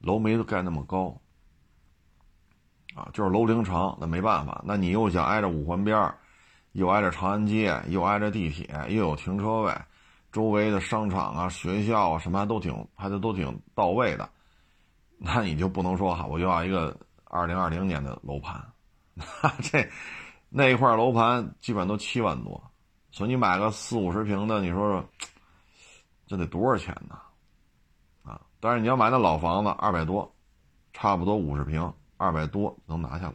[0.00, 1.18] 楼没盖那么高，
[2.94, 6.14] 啊，就是楼龄长，那没办法，那你又想挨着五环边。
[6.72, 9.74] 又挨着长安街，又挨着地铁，又有停车位，
[10.30, 14.28] 周围的商场啊、学校啊什么都挺，还得都挺到位的。
[15.16, 16.94] 那你就不能说哈，我就要一个
[17.30, 18.72] 二零二零年的楼盘，
[19.14, 19.24] 那
[19.62, 19.88] 这
[20.48, 22.70] 那一块楼盘基本都七万多，
[23.10, 25.08] 所以你买个四五十平的，你说说
[26.26, 27.18] 这得多少钱呢？
[28.22, 30.34] 啊，但是你要买那老房子，二百多，
[30.92, 33.34] 差不多五十平，二百多能拿下来。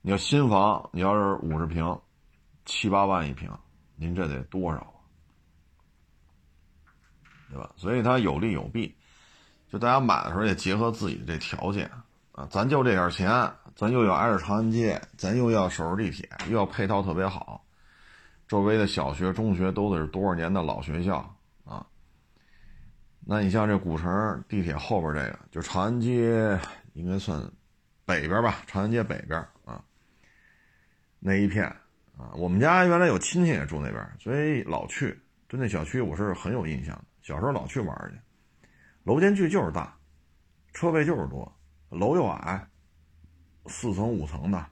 [0.00, 2.00] 你要新房，你要是五十平，
[2.64, 3.50] 七八万一平，
[3.96, 5.00] 您这得多少啊？
[7.50, 7.70] 对吧？
[7.76, 8.94] 所以它有利有弊，
[9.70, 11.90] 就大家买的时候也结合自己的这条件
[12.38, 12.46] 啊。
[12.50, 13.28] 咱就这点钱，
[13.74, 17.64] 咱又要挨着长安街，咱又要守着地铁，又要配套特别好，
[18.46, 21.16] 周围的小学、中学都得是多少年的老学校
[21.64, 21.84] 啊。
[23.26, 26.58] 那你像这古城地铁后边这个，就长安街
[26.92, 27.42] 应该算
[28.04, 28.62] 北边吧？
[28.66, 29.82] 长安街北边啊。
[31.18, 31.66] 那一片
[32.16, 37.04] 啊，我们家原来有亲戚也住那边，所以老去，对那小区我是很有印象的。
[37.22, 38.68] 小时候老去玩去，
[39.02, 39.94] 楼间距就是大，
[40.72, 41.57] 车位就是多，
[41.90, 42.68] 楼又矮，
[43.66, 44.66] 四层五层的，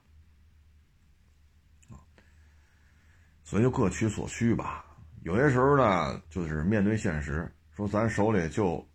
[3.42, 4.84] 所以就各取所需吧。
[5.22, 8.86] 有些时候呢，就是面对现实，说咱手里就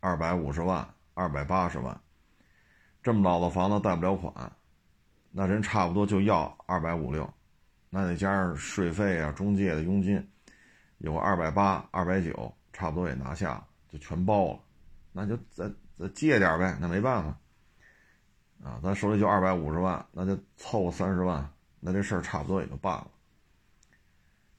[0.00, 2.00] 二百五十万、二百八十万，
[3.02, 4.52] 这么老的房子贷不了款。
[5.30, 7.28] 那人差不多就要二百五六，
[7.90, 10.24] 那得加上税费啊、中介的佣金，
[10.98, 14.60] 有个二百八、二百九，差不多也拿下，就全包了。
[15.12, 15.68] 那就再
[15.98, 17.38] 再借点呗，那没办法
[18.68, 18.80] 啊。
[18.82, 21.48] 咱手里就二百五十万，那就凑三十万，
[21.80, 23.10] 那这事儿差不多也就办了。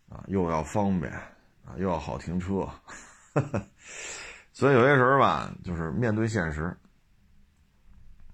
[0.10, 1.12] 啊，又要方便
[1.66, 2.70] 啊，又要好停车，
[4.54, 6.76] 所以有些时候吧，就是面对现实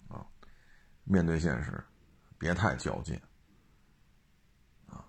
[0.07, 0.25] 啊，
[1.03, 1.83] 面对现实。
[2.37, 3.15] 别太较劲，
[4.87, 5.05] 啊！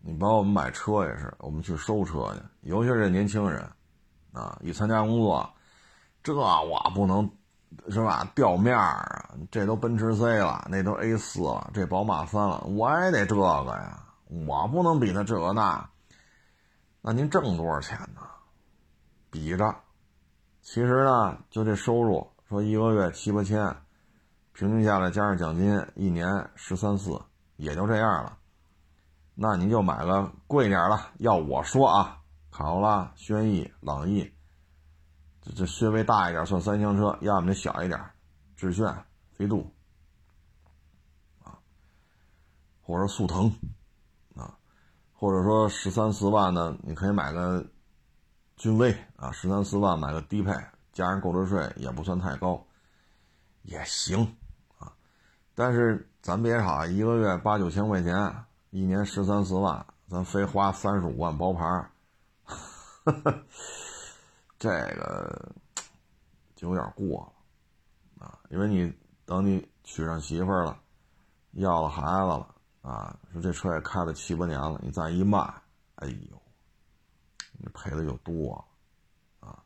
[0.00, 3.66] 你包括我们买车也是，我们去收车去，尤其是年轻人，
[4.32, 5.53] 啊，一参加工作，
[6.24, 7.30] 这我不能，
[7.90, 8.26] 是吧？
[8.34, 9.36] 掉面儿啊！
[9.50, 14.02] 这都奔驰 C 了，那都 A 四了，这宝马三了，我也得这个呀！
[14.46, 15.86] 我不能比他这个那。
[17.02, 18.22] 那您挣多少钱呢？
[19.30, 19.76] 比着，
[20.62, 23.76] 其实呢，就这收入，说一个月七八千。
[24.54, 27.20] 平均下来加上奖金，一年十三四，
[27.56, 28.38] 也就这样了。
[29.34, 31.08] 那您就买个贵点了。
[31.18, 32.18] 要我说啊，
[32.50, 34.32] 卡罗拉、轩逸、朗逸，
[35.44, 38.00] 这这稍微大一点算三厢车，要么就小一点，
[38.56, 39.70] 致炫、飞度，
[41.42, 41.58] 啊，
[42.80, 43.52] 或者速腾，
[44.34, 44.56] 啊，
[45.12, 47.62] 或者说十三四万的，你可以买个
[48.56, 50.50] 君威啊，十三四万买个低配，
[50.94, 52.66] 加上购置税也不算太高，
[53.64, 54.34] 也行
[54.78, 54.90] 啊。
[55.54, 61.90] 但是咱别傻，一个月八九千块钱，一年十三四万，咱非花三十五万包牌。
[64.64, 65.52] 这个
[66.56, 67.22] 就有点过
[68.18, 68.90] 了啊，因为你
[69.26, 70.80] 等你娶上媳妇了，
[71.50, 75.38] 要了孩子了啊，说这车也开了七八年了，你再一卖，
[75.96, 76.42] 哎呦，
[77.58, 78.64] 你赔的就多
[79.40, 79.62] 啊！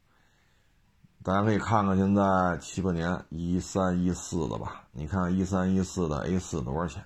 [1.23, 7.05] 大家可以看看现在七八年一三一四的吧，你看一三一四的 A 四多少钱？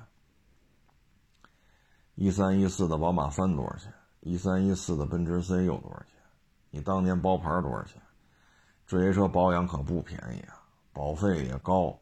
[2.15, 3.93] 一三一四的宝马三多少钱？
[4.21, 6.12] 一三一四的奔驰 C 又多少钱？
[6.73, 8.03] 你当年包牌多少钱？
[8.87, 10.61] 这些车保养可不便宜啊，
[10.93, 11.99] 保费也高，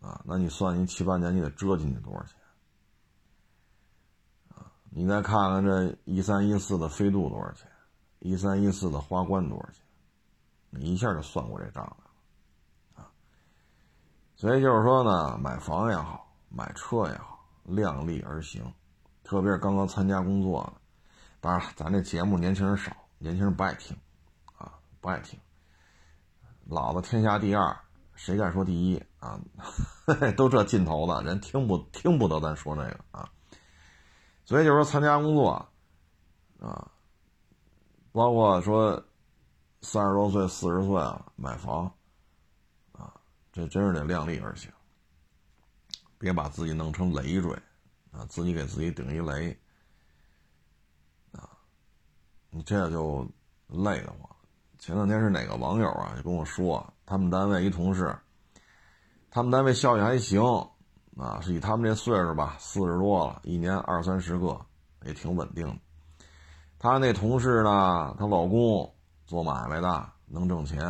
[0.00, 2.36] 啊，那你算你七八年你得折进去多少钱？
[4.50, 7.68] 啊，你再看看这一三一四的飞度多少钱？
[8.20, 9.82] 一三一四的花冠多少钱？
[10.70, 13.10] 你一下就算过这账了，啊，
[14.36, 18.72] 所以就是说呢，买房也好，买车也好，量力而行，
[19.24, 20.72] 特别是刚刚参加工作的，
[21.40, 22.92] 当然，咱这节目年轻人少。
[23.18, 23.96] 年轻人不爱听，
[24.56, 25.38] 啊，不爱听。
[26.66, 27.76] 老子天下第二，
[28.14, 29.40] 谁敢说第一啊？
[30.36, 33.30] 都这劲头子，人听不听不得咱说这个啊。
[34.44, 35.68] 所以就是说，参加工作，
[36.60, 36.90] 啊，
[38.12, 39.02] 包括说
[39.80, 41.90] 三十多岁、四十岁啊买房，
[42.92, 43.14] 啊，
[43.52, 44.70] 这真是得量力而行，
[46.18, 47.54] 别把自己弄成累赘，
[48.10, 49.58] 啊，自己给自己顶一雷。
[52.56, 53.26] 你这就
[53.66, 54.30] 累得慌。
[54.78, 58.16] 前两天是哪个网友啊，就跟我说，他们单位一同事，
[59.28, 60.40] 他们单位效益还行，
[61.16, 64.56] 啊，是以他们这岁数吧，四十多了，一年二三十个，
[65.04, 65.76] 也挺稳定的。
[66.78, 68.88] 他那同事呢，她老公
[69.26, 70.80] 做买卖的，能挣钱，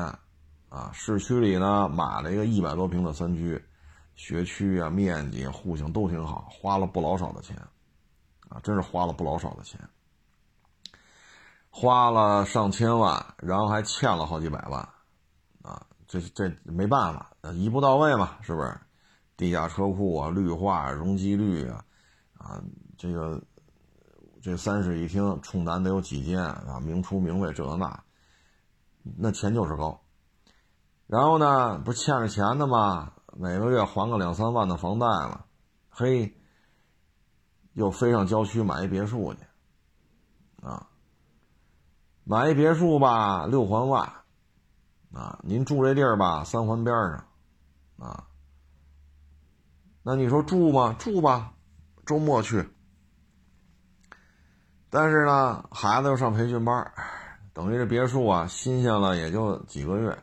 [0.69, 3.59] 啊，市区里呢买了一个一百多平的三居，
[4.17, 7.57] 学区啊、面积、户型都挺好，花了不老少的钱，
[8.51, 9.81] 啊，真是花了不老少的钱。
[11.77, 14.81] 花了上千万，然后还欠了好几百万，
[15.61, 18.79] 啊，这这没办法，一步到位嘛，是不是？
[19.37, 21.85] 地下车库啊，绿化、容积率啊，
[22.39, 22.63] 啊，
[22.97, 23.43] 这个
[24.41, 26.79] 这三室一厅，冲南得有几间啊？
[26.79, 28.05] 明厨明卫这那，
[29.03, 30.01] 那钱就是高。
[31.09, 33.15] 然后呢，不欠着钱的吗？
[33.37, 35.47] 每个月还个两三万的房贷了，
[35.91, 36.39] 嘿，
[37.73, 39.41] 又飞上郊区买一别墅去，
[40.63, 40.87] 啊。
[42.25, 44.01] 买一别墅吧，六环外，
[45.13, 47.25] 啊，您住这地儿吧，三环边上，
[47.99, 48.25] 啊，
[50.03, 50.97] 那你说住吗？
[50.99, 51.53] 住吧，
[52.07, 52.67] 周末去。
[54.89, 56.93] 但是呢，孩子要上培训班，
[57.53, 60.17] 等于这别墅啊，新鲜了也就几个月，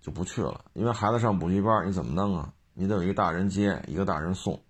[0.00, 0.64] 就不去了。
[0.72, 2.52] 因为孩子上补习班，你怎么弄啊？
[2.72, 4.60] 你得有一个大人接，一个大人送。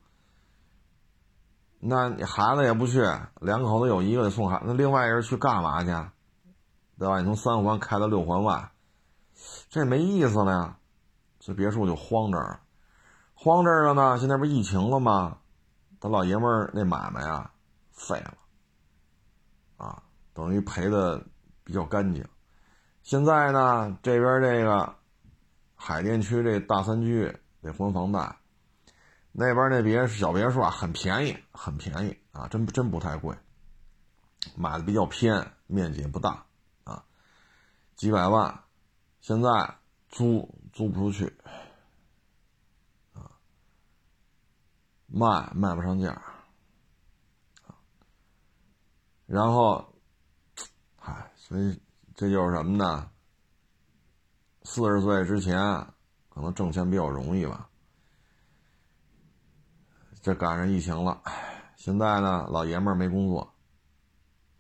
[1.87, 3.01] 那你孩子也不去，
[3.41, 5.89] 两口子有一个得送孩子，那另外一人去干嘛去？
[6.99, 7.19] 对吧？
[7.19, 8.71] 你从三环开到六环外，
[9.69, 10.79] 这没意思了呀。
[11.41, 12.61] 这别墅就荒这儿了，
[13.35, 14.19] 荒这儿了呢。
[14.19, 15.37] 现在不疫情了吗？
[16.01, 17.51] 他老爷们儿那买卖啊，
[17.93, 18.35] 废了，
[19.77, 21.23] 啊，等于赔的
[21.65, 22.27] 比较干净。
[23.03, 24.95] 现在呢，这边这个
[25.75, 27.31] 海淀区这大三居
[27.61, 28.35] 得还房贷。
[29.37, 33.37] 那边那别小别墅啊，很便宜，很便宜啊，真真不太贵。
[34.55, 36.47] 买的比较偏，面积也不大
[36.85, 37.05] 啊，
[37.97, 38.63] 几百万，
[39.21, 39.75] 现在
[40.09, 41.37] 租租不出去，
[43.15, 43.27] 啊，
[45.07, 46.23] 卖卖不上价，
[49.27, 49.85] 然后，
[50.97, 51.83] 嗨，所以
[52.15, 53.11] 这就是什么呢？
[54.63, 55.59] 四十岁之前
[56.29, 57.69] 可能挣钱比较容易吧。
[60.25, 61.21] 这赶上疫情了，
[61.77, 63.53] 现在呢，老爷们儿没工作，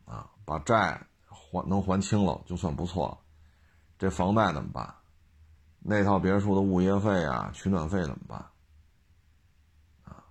[0.04, 3.18] 啊，把债还能还清了就算不错了。
[3.98, 4.94] 这房贷怎么办？
[5.78, 8.38] 那套别墅的物业费啊、取暖费怎么办？
[10.04, 10.22] 啊，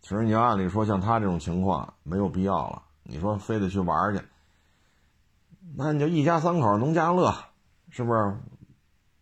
[0.00, 2.82] 其实你要按理说，像他这种情况没有必要了。
[3.02, 4.24] 你说非得去玩去，
[5.76, 7.34] 那你就一家三口农家乐，
[7.90, 8.34] 是不是？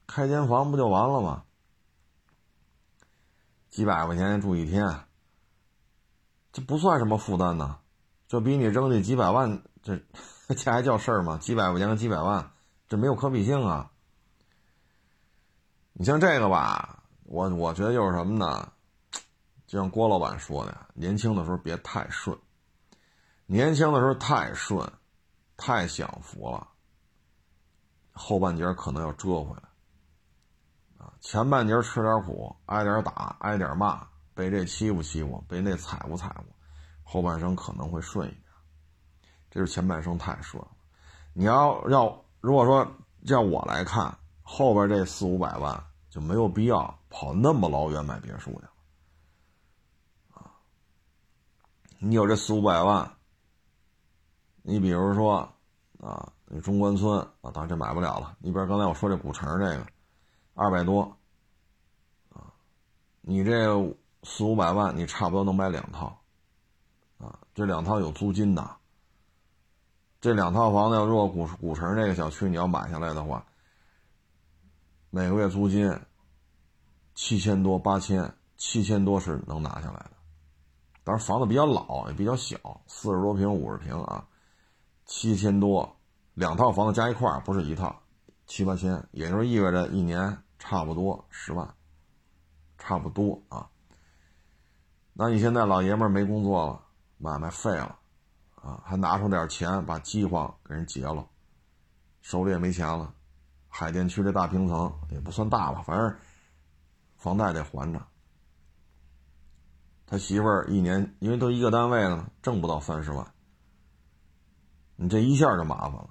[0.06, 1.42] 开间房不就完了吗？
[3.70, 5.00] 几百块钱住一天。
[6.52, 7.78] 这不算什么负担呢，
[8.26, 10.00] 这比你扔那几百万，这
[10.54, 11.38] 这还叫事儿吗？
[11.38, 12.50] 几百块钱和几百万，
[12.88, 13.90] 这没有可比性啊！
[15.92, 18.72] 你像这个吧，我我觉得就是什么呢？
[19.66, 22.36] 就像郭老板说的，年轻的时候别太顺，
[23.44, 24.90] 年轻的时候太顺，
[25.58, 26.66] 太享福了，
[28.12, 31.04] 后半截可能要折回来。
[31.04, 34.07] 啊，前半截吃点苦，挨点打，挨点骂，
[34.38, 36.44] 被这欺负欺负，被那踩不踩不，
[37.02, 38.44] 后半生可能会顺一点。
[39.50, 40.70] 这是前半生太顺了。
[41.32, 42.88] 你要要如果说
[43.26, 48.70] 叫我来看，后边这四五百万就没有必要跑那么老远买别墅去了。
[50.34, 50.54] 啊。
[51.98, 53.12] 你有这四五百万，
[54.62, 55.52] 你比如说
[55.98, 58.36] 啊，那中关村啊，当然这买不了了。
[58.38, 59.84] 你比如刚才我说这古城这个，
[60.54, 61.02] 二百多，
[62.32, 62.54] 啊，
[63.20, 63.74] 你这
[64.22, 66.20] 四五百万，你差不多能买两套，
[67.18, 68.76] 啊，这两套有租金的。
[70.20, 73.46] 这两套房子要如果古古城这个小区你要买下来的话，
[75.10, 75.96] 每个月租金
[77.14, 80.10] 七千多八千，七千多是能拿下来的。
[81.04, 84.26] 当然房子比较老，也比较小，四十多平、五十平啊，
[85.06, 85.96] 七千多，
[86.34, 88.02] 两套房子加一块不是一套，
[88.46, 91.72] 七八千，也就是意味着一年差不多十万，
[92.76, 93.70] 差不多啊。
[95.20, 96.80] 那你现在老爷们儿没工作了，
[97.16, 97.98] 买卖废了，
[98.54, 101.26] 啊，还拿出点钱把饥荒给人结了，
[102.22, 103.12] 手里也没钱了，
[103.66, 106.16] 海淀区这大平层也不算大吧，反正
[107.16, 108.00] 房贷得还着。
[110.06, 113.34] 他媳妇儿一年，因为都一个单位呢，挣不到三十万。
[114.94, 116.10] 你这一下就麻烦了，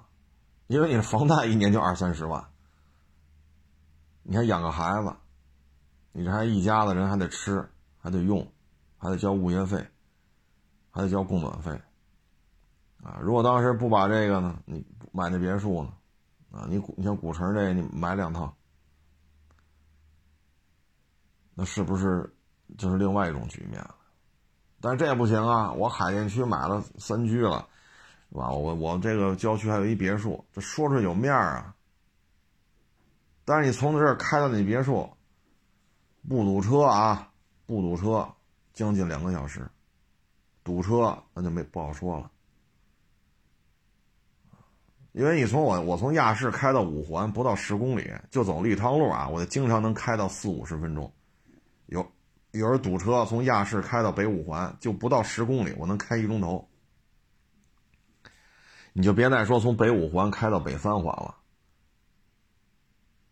[0.66, 2.46] 因为你的房贷一年就二三十万，
[4.22, 5.16] 你还养个孩子，
[6.12, 8.46] 你这还一家子人还得吃，还得用，
[8.98, 9.86] 还得交物业费，
[10.90, 11.72] 还得交供暖费。
[13.02, 15.92] 啊，如果当时不把这个呢，你买那别墅呢，
[16.50, 18.54] 啊，你你像古城这，你买两套，
[21.54, 22.30] 那是不是？
[22.76, 23.94] 就是另外一种局面了，
[24.78, 25.72] 但是这也不行啊！
[25.72, 27.66] 我海淀区买了三居了，
[28.30, 28.50] 是吧？
[28.50, 31.74] 我我这个郊区还有一别墅，这说出来有面儿啊。
[33.46, 35.08] 但是你从这开到你别墅，
[36.28, 37.32] 不堵车啊，
[37.64, 38.28] 不堵车，
[38.78, 39.60] 将近两个小时；
[40.62, 42.30] 堵车那就没不好说了。
[45.10, 51.12] 因为你从我我从亚市开到五环不到十公里，就走立汤路啊，我就经常能开到四五十分钟，
[51.86, 52.06] 有。
[52.52, 56.68] 有人堵车，从亚市开到北五环就不到十公里，我能开一钟头。
[58.92, 61.34] 你就别再说从北五环开到北三环了。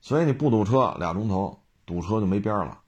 [0.01, 2.83] 所以你不堵车俩钟头，堵车就没边了。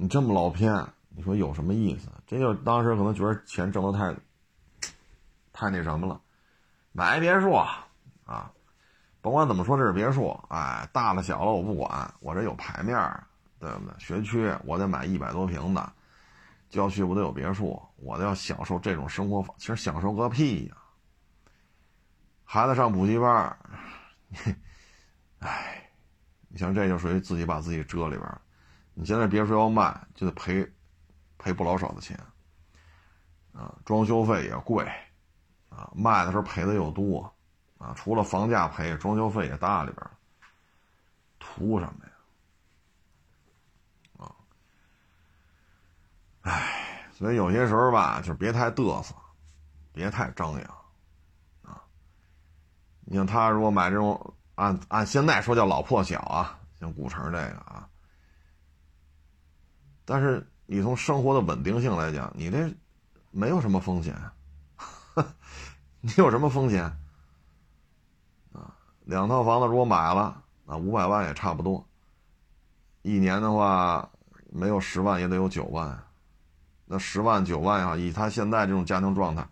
[0.00, 2.08] 你这么老偏，你说有什么意思？
[2.24, 4.14] 这就当时可能觉得钱挣的太，
[5.52, 6.20] 太那什么了，
[6.92, 8.52] 买别墅啊，
[9.20, 13.26] 甭管怎么说这是别墅，哎，大了小了我不管，我这有牌面儿
[13.58, 13.98] 对不对？
[13.98, 15.92] 学区我得买一百多平的，
[16.70, 20.76] 郊区我得有别墅，我都要享受这种生活其实享受个屁呀！
[22.44, 23.58] 孩子上补习班，
[25.40, 25.90] 哎，
[26.46, 28.40] 你像这就属于自己把自己折里边儿。
[29.00, 30.68] 你现在别说要卖，就得赔
[31.38, 32.18] 赔不老少的钱
[33.52, 34.84] 啊，装修费也贵
[35.68, 37.32] 啊，卖的时候赔的又多
[37.78, 40.10] 啊，除了房价赔，装修费也大里边儿，
[41.38, 42.10] 图什么呀？
[44.18, 44.34] 啊
[46.42, 49.14] 唉，所以有些时候吧，就别太嘚瑟，
[49.92, 50.74] 别太张扬，
[51.62, 51.80] 啊。
[53.04, 57.88] 你像他如果买这种按按现在说叫老破小啊，像古城这个啊，
[60.10, 62.74] 但是你从生活的稳定性来讲，你这
[63.30, 64.16] 没有什么风险，
[66.00, 66.82] 你有什么风险？
[68.54, 71.86] 啊，两套房子如果买了，那五百万也差不多，
[73.02, 74.08] 一年的话
[74.50, 76.02] 没有十万也得有九万。
[76.86, 79.46] 那十万九万啊，以他现在这种家庭状态，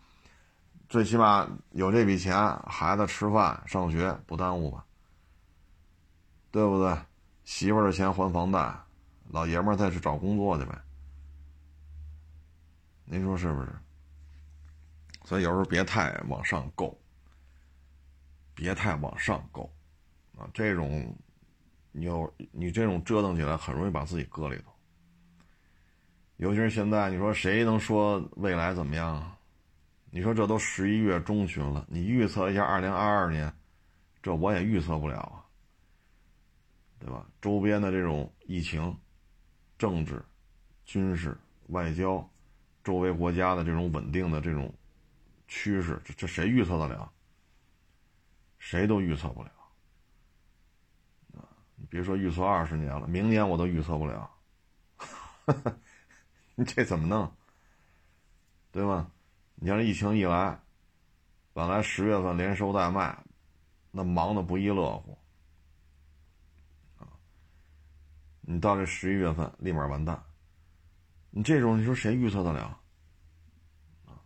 [0.89, 2.35] 最起码有这笔钱，
[2.67, 4.83] 孩子吃饭上学不耽误吧？
[6.51, 6.97] 对不对？
[7.45, 8.75] 媳妇的钱还房贷，
[9.29, 10.81] 老爷们儿再去找工作去呗。
[13.05, 13.69] 您说是不是？
[15.25, 16.97] 所以有时候别太往上够，
[18.55, 19.73] 别太往上够，
[20.37, 21.17] 啊，这种，
[21.93, 24.73] 你有你这种折腾起来，很容易把自己搁里头。
[26.37, 29.37] 尤其是现在，你说谁能说未来怎么样啊？
[30.11, 33.53] 你说这都十一月中旬了，你预测一下二零二二年，
[34.23, 35.45] 这我也预测不了啊，
[36.99, 37.27] 对吧？
[37.41, 38.97] 周边的这种疫情、
[39.79, 40.25] 政治、
[40.85, 41.37] 军事、
[41.69, 42.29] 外交，
[42.83, 44.73] 周围国家的这种稳定的这种
[45.49, 47.11] 趋势，这这谁预测得了？
[48.59, 49.51] 谁都预测不了
[51.35, 51.47] 啊！
[51.77, 54.31] 你别说预测二十年了，明年我都预测不了。
[56.57, 57.33] 你这怎么弄？
[58.73, 59.11] 对吗？
[59.57, 60.61] 你像疫情一来，
[61.53, 63.17] 本来十月份连收带卖，
[63.91, 65.17] 那忙的不亦乐乎
[66.99, 67.07] 啊！
[68.49, 70.23] 你到这十一月份，立马完蛋。
[71.31, 72.79] 你这种，你说谁预测得了？
[74.05, 74.23] 啊！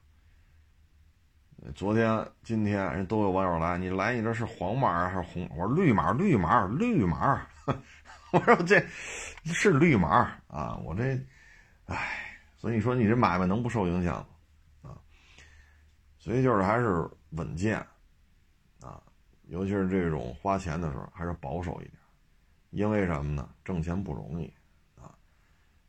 [1.74, 5.48] 昨天、今天人都有网友来，你来，你这是黄码还是红？
[5.56, 7.46] 我说绿码，绿码，绿码。
[8.32, 8.78] 我说这
[9.46, 10.76] 是绿码啊！
[10.84, 11.18] 我这，
[11.86, 14.18] 唉，所以你说你这买卖能不受影响
[14.82, 14.90] 吗？
[14.90, 15.00] 啊！
[16.18, 17.78] 所以就是还是稳健
[18.82, 19.02] 啊，
[19.44, 21.94] 尤其是这种花钱的时候，还是保守一点，
[22.70, 23.54] 因为什么呢？
[23.64, 24.52] 挣钱不容易
[24.96, 25.16] 啊。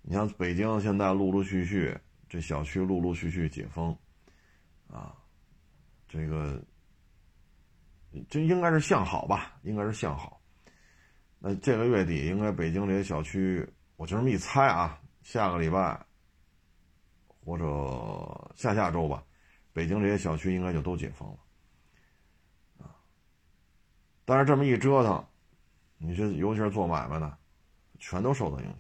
[0.02, 3.96] 你像北京现在陆陆续续，这小区陆陆续续解封，
[4.88, 5.16] 啊，
[6.08, 6.62] 这个
[8.30, 9.60] 这应该是向好吧？
[9.64, 10.42] 应该是向好。
[11.40, 16.06] 那这个月底应该北京这些小区，我就这么一猜啊，下个礼拜
[17.28, 19.24] 或者下下周吧，
[19.74, 22.96] 北京这些小区应该就都解封了，啊。
[24.26, 25.26] 但是这么一折腾，
[26.02, 27.38] 你这尤其是做买卖的，
[28.00, 28.76] 全都受到影响。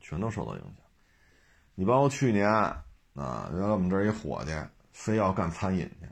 [0.00, 0.72] 全都受到影响。
[1.74, 2.48] 你包括去年
[3.14, 4.52] 啊，原来我们这儿一伙计
[4.92, 6.08] 非要干餐饮去，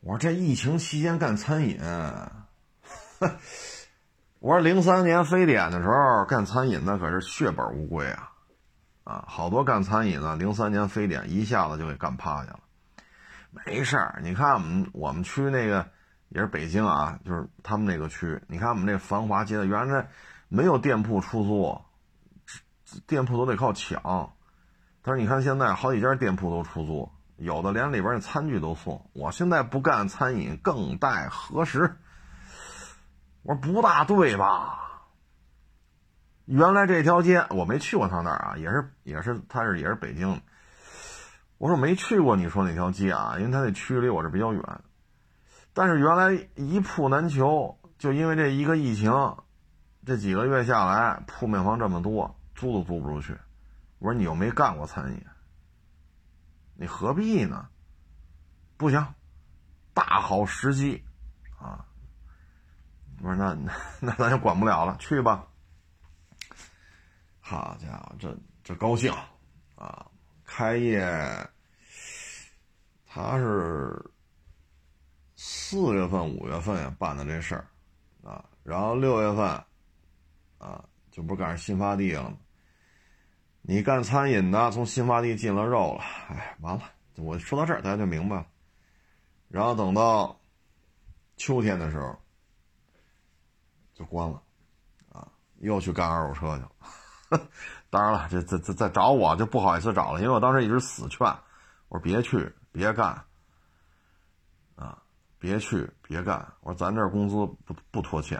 [0.00, 1.78] 我说这疫情期间干餐饮，
[4.40, 8.32] 我说零三年非典的时候干餐饮那可是血本无归啊，
[9.04, 12.60] 啊，好多干餐饮的零三年非典一下子就给干趴下了。
[13.50, 15.88] 没事儿，你看我们我们区那个
[16.34, 20.08] 也是北京啊，就是他们那个区，你看我们那繁华街的，原来
[20.48, 21.80] 没有店铺出租。
[23.06, 24.34] 店铺都得靠抢，
[25.00, 29.08] 但是你看现在好几家店铺都出租，有的连里边的餐具都送。
[29.14, 31.96] 我现在不干餐饮，更待何时？
[33.44, 34.78] 我说不大对吧？
[36.44, 40.38] 原来这条街我没去过他那儿啊，也是也是他是也是北京。
[41.56, 44.62] 我说没去过你说那条街啊，因为他那区离我这比较远。
[45.74, 49.10] 但是原来一铺难求，就因为这一个疫情，
[50.04, 52.34] 这几个月下来铺面房这么多。
[52.54, 53.36] 租都租不出去，
[53.98, 55.24] 我说你又没干过餐饮，
[56.74, 57.66] 你何必呢？
[58.76, 59.04] 不行，
[59.94, 61.02] 大好时机
[61.58, 61.84] 啊！
[63.20, 63.56] 我说那
[64.00, 65.44] 那咱就管不了了，去吧。
[67.40, 69.12] 好家伙，这这高兴
[69.74, 70.06] 啊！
[70.44, 71.50] 开业，
[73.06, 73.98] 他是
[75.44, 77.66] 四月份、五月份办的这事儿
[78.22, 79.44] 啊，然后六月份
[80.58, 82.32] 啊，就不赶上新发地了？
[83.60, 86.82] 你干餐饮的，从新发地进了肉了，哎，完了！
[87.16, 88.46] 我说到这儿，大家就明白了。
[89.48, 90.40] 然后等到
[91.36, 92.16] 秋天的时候，
[93.94, 94.40] 就关了，
[95.10, 95.26] 啊，
[95.58, 97.50] 又去干二手车去了。
[97.90, 101.26] 当然了，这这这再找我就不好意思找了，因为我当时一直死劝，
[101.88, 103.24] 我说别去，别干，
[105.42, 106.38] 别去，别干。
[106.60, 107.34] 我说咱这工资
[107.64, 108.38] 不不拖欠，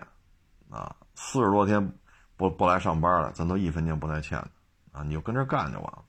[0.70, 1.92] 啊，四十多天
[2.36, 4.48] 不不来上班了，咱都一分钱不带欠的。
[4.92, 6.04] 啊，你就跟这干就完了，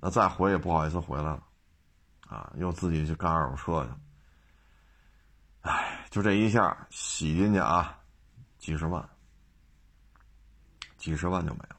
[0.00, 1.42] 那再回也不好意思回来了，
[2.26, 3.90] 啊，又自己去干二手车去，
[5.60, 7.96] 哎，就这一下洗进去啊，
[8.58, 9.08] 几十万，
[10.96, 11.76] 几十万就没了，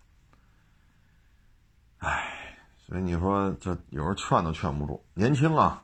[1.98, 5.84] 哎，所以你说这有时候劝都劝不住，年轻啊，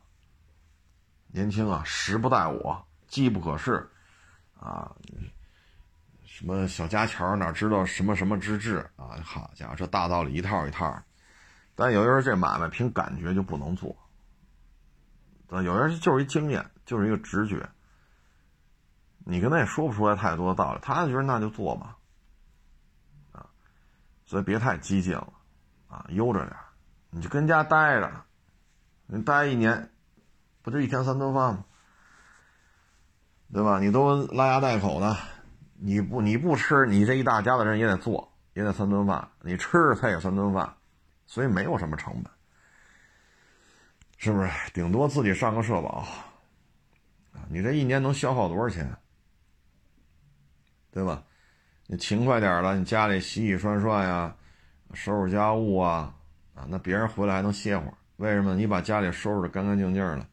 [1.32, 3.90] 年轻啊，时不待我，机不可失，
[4.60, 4.96] 啊。
[6.26, 9.20] 什么小家巧哪知道什么什么之智啊？
[9.24, 11.00] 好家伙，这大道理一套一套。
[11.76, 13.96] 但有些人这买卖凭感觉就不能做，
[15.50, 17.70] 有些人就是一经验，就是一个直觉。
[19.20, 21.96] 你跟他也说不出来太多的道理，他就觉得那就做吧，
[23.32, 23.46] 啊，
[24.26, 25.32] 所以别太激进了，
[25.88, 26.56] 啊，悠着点
[27.12, 28.12] 你就跟家待着，
[29.06, 29.91] 你待一年，
[30.62, 31.66] 不就一天三顿饭吗？
[33.54, 33.80] 对吧？
[33.80, 35.16] 你都拉家带口的。
[35.84, 39.28] 你不你不吃，你这一大家子人也得做，也得三顿饭。
[39.42, 40.72] 你吃他也三顿饭，
[41.26, 42.32] 所以没有什么成本，
[44.18, 44.50] 是不是？
[44.72, 46.06] 顶多自己上个社保，
[47.34, 48.96] 啊，你这一年能消耗多少钱？
[50.92, 51.24] 对吧？
[51.88, 54.36] 你勤快点了，你家里洗洗涮涮呀，
[54.94, 56.14] 收拾家务啊，
[56.54, 57.94] 啊，那别人回来还能歇会儿。
[58.18, 58.54] 为什么？
[58.54, 60.28] 你把家里收拾的干干净净了，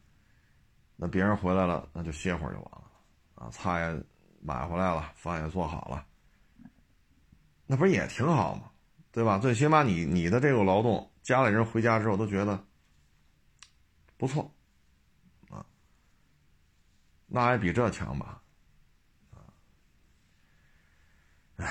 [1.01, 2.91] 那别人回来了，那就歇会儿就完了，
[3.35, 3.97] 啊，菜。
[4.41, 6.05] 买回来了，饭也做好了，
[7.65, 8.71] 那不是也挺好吗？
[9.11, 9.37] 对吧？
[9.37, 12.57] 最起码你你的这个劳动，家里人回家之后都觉得
[14.15, 14.49] 不错，
[15.49, 15.65] 啊，
[17.27, 18.41] 那还比这强吧？
[19.31, 19.43] 啊，
[21.57, 21.65] 哎，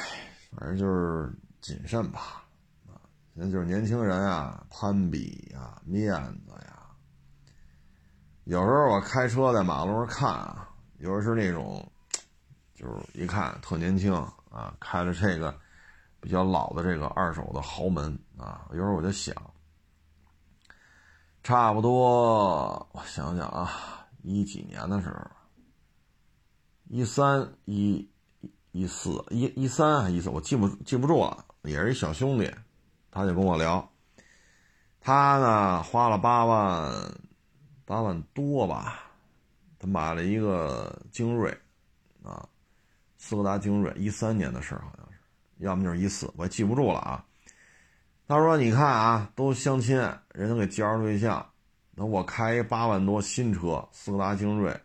[0.51, 2.45] 反正就是谨慎吧，
[2.87, 3.01] 啊，
[3.35, 6.13] 现在就是年轻人啊，攀比呀，面
[6.45, 6.78] 子呀。
[8.49, 10.71] 有时候我开车在马路上看啊，
[11.01, 11.87] 有时是那种，
[12.75, 14.11] 就是一看特年轻
[14.51, 15.55] 啊，开着这个
[16.19, 19.35] 比较老的这个二手的豪门啊，有时候我就想，
[21.43, 23.71] 差不多我想想啊，
[24.23, 25.31] 一几年的时候，
[26.89, 28.11] 一三一。
[28.73, 31.45] 一四一一三还一四，我记不记不住了。
[31.63, 32.55] 也是一小兄弟，
[33.11, 33.91] 他就跟我聊，
[35.01, 36.93] 他呢花了八万
[37.89, 39.01] 八万多吧，
[39.79, 41.51] 他买了一个精锐
[42.23, 42.47] 啊，
[43.17, 45.19] 斯柯达精锐，一三年的事儿好像是，
[45.65, 47.25] 要么就是一四，我也记不住了啊。
[48.27, 49.97] 他说：“你看啊，都相亲，
[50.35, 51.51] 人家给介绍对象，
[51.95, 54.79] 那我开一八万多新车斯柯达精锐，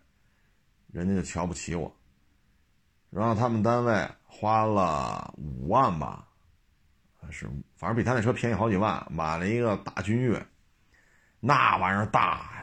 [0.93, 1.93] 人家就瞧不起我。”
[3.11, 6.25] 然后他们单位花了五万吧，
[7.19, 10.47] 还是反正比他那车便宜好几万，买了一个大君越，
[11.41, 12.62] 那玩意儿大呀，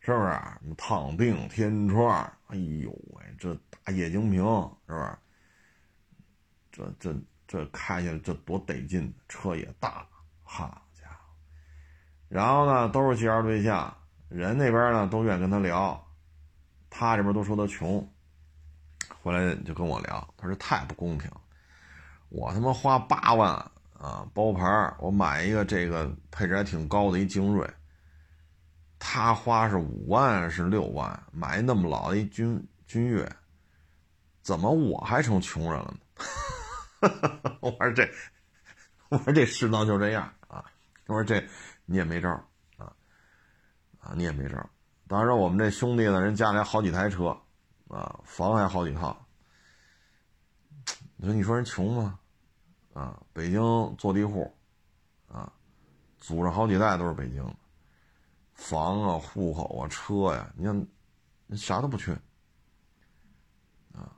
[0.00, 0.74] 是不是？
[0.76, 2.12] 烫定天窗，
[2.48, 4.42] 哎呦喂，这大液晶屏，
[4.88, 5.18] 是不是？
[6.72, 10.06] 这这这开起来这多得劲，车也大，
[10.42, 11.34] 好家伙！
[12.28, 13.94] 然后呢，都是介绍对象，
[14.28, 16.06] 人那边呢都愿意跟他聊，
[16.88, 18.06] 他这边都说他穷。
[19.22, 21.30] 回来就跟我聊，他说太不公平，
[22.30, 23.52] 我他妈花八万
[23.98, 24.64] 啊包牌
[24.98, 27.68] 我买一个这个配置还挺高的一精锐，
[29.00, 33.28] 他花是五万是六万买那么老的一君君越，
[34.42, 35.92] 怎么我还成穷人了
[37.00, 37.58] 呢？
[37.60, 38.08] 我说这，
[39.10, 40.64] 我说这世道就这样啊，
[41.06, 41.42] 我说这
[41.84, 42.30] 你也没招
[42.76, 42.92] 啊，
[43.98, 44.70] 啊你也没招
[45.08, 47.36] 当时我们这兄弟呢，人家里好几台车。
[47.88, 49.26] 啊，房还好几套。
[51.16, 52.20] 你说，你说人穷吗？
[52.92, 53.60] 啊，北京
[53.98, 54.56] 坐地户，
[55.26, 55.52] 啊，
[56.20, 57.44] 祖上好几代都是北京，
[58.60, 60.86] 房啊、户口啊、车呀，你看，
[61.56, 62.12] 啥都不缺。
[63.94, 64.12] 啊，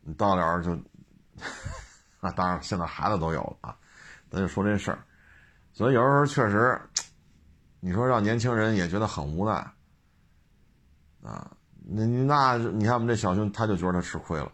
[0.00, 0.70] 你到了就，
[2.22, 3.76] 啊，当然现在孩子都有了啊，
[4.30, 5.04] 咱就说这事儿。
[5.72, 6.80] 所以有时候确实，
[7.80, 9.52] 你说让年轻人也觉得很无奈。
[11.22, 11.50] 啊，
[11.84, 14.52] 那那你看我们这小兄，他就觉得他吃亏了，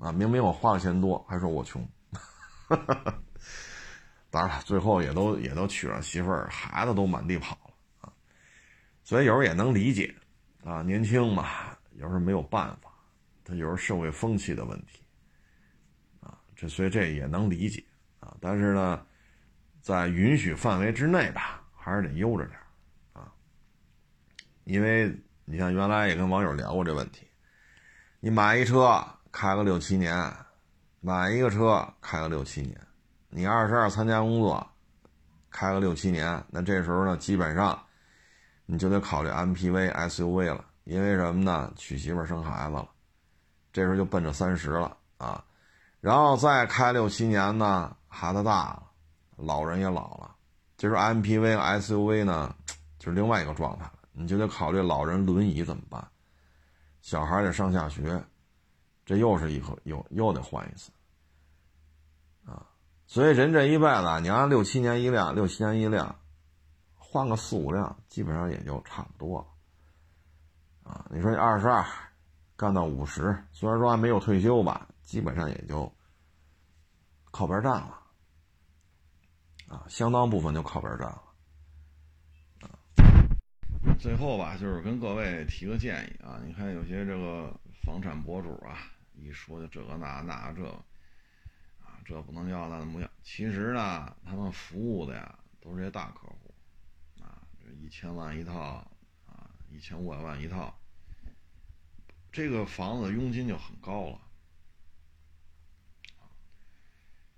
[0.00, 1.88] 啊，明明我花的钱多，还说我穷，
[2.68, 3.18] 哈哈哈
[4.36, 7.72] 当然了，最后也都也都娶上媳妇儿，孩子都满地跑了
[8.02, 8.12] 啊，
[9.02, 10.14] 所以有时候也能理解，
[10.62, 12.92] 啊，年轻嘛，有时候没有办法，
[13.42, 15.00] 他有时候社会风气的问题，
[16.20, 17.82] 啊，这所以这也能理解
[18.20, 19.06] 啊，但是呢，
[19.80, 22.58] 在允许范围之内吧，还是得悠着点
[23.14, 23.32] 啊，
[24.64, 25.18] 因为。
[25.48, 27.24] 你像原来也跟网友聊过这问题，
[28.18, 30.12] 你买一车开个六七年，
[31.00, 32.76] 买一个车开个六七年，
[33.28, 34.66] 你二十二参加工作，
[35.50, 37.80] 开个六七年，那这时候呢，基本上
[38.64, 41.72] 你就得考虑 MPV、SUV 了，因为什么呢？
[41.76, 42.88] 娶媳妇生孩子了，
[43.72, 45.44] 这时候就奔着三十了啊，
[46.00, 48.82] 然后再开六七年呢，孩子大了，
[49.36, 50.34] 老人也老了，
[50.76, 52.54] 这时候 MPV、SUV 呢，
[52.98, 53.90] 就是另外一个状态。
[54.18, 56.02] 你就得考虑老人轮椅怎么办，
[57.02, 58.18] 小孩得上下学，
[59.04, 60.90] 这又是一个又又得换一次，
[63.06, 66.14] 所以人这一辈子，你按六七年一辆，六七年一辆，
[66.94, 71.84] 换个四五辆，基本上也就差不多了，啊，你说你二十二
[72.56, 75.90] 干到五十，虽然说还没有退休吧，基本上也就
[77.30, 77.98] 靠边站了，
[79.68, 81.22] 啊，相当部分就靠边站了。
[84.00, 87.54] 最后吧，就是跟各位提个建议啊，你看有些这个
[87.84, 90.82] 房产博主啊，一说就这个那那这，啊，
[92.06, 93.10] 这不能要那不要。
[93.24, 96.54] 其实呢，他们服务的呀，都是些大客户，
[97.20, 98.88] 啊，这一千万一套，
[99.26, 100.78] 啊，一千五百万一套，
[102.30, 104.20] 这个房子佣金就很高了。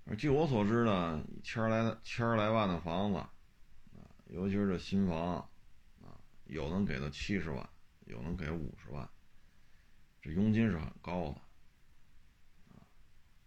[0.05, 5.35] 而据我所知呢，千来千来万的房子，啊，尤其是这新房。
[5.35, 5.49] 啊
[6.45, 7.69] 有能给到七十万，
[8.05, 9.07] 有能给五十万，
[10.19, 11.39] 这佣金是很高的。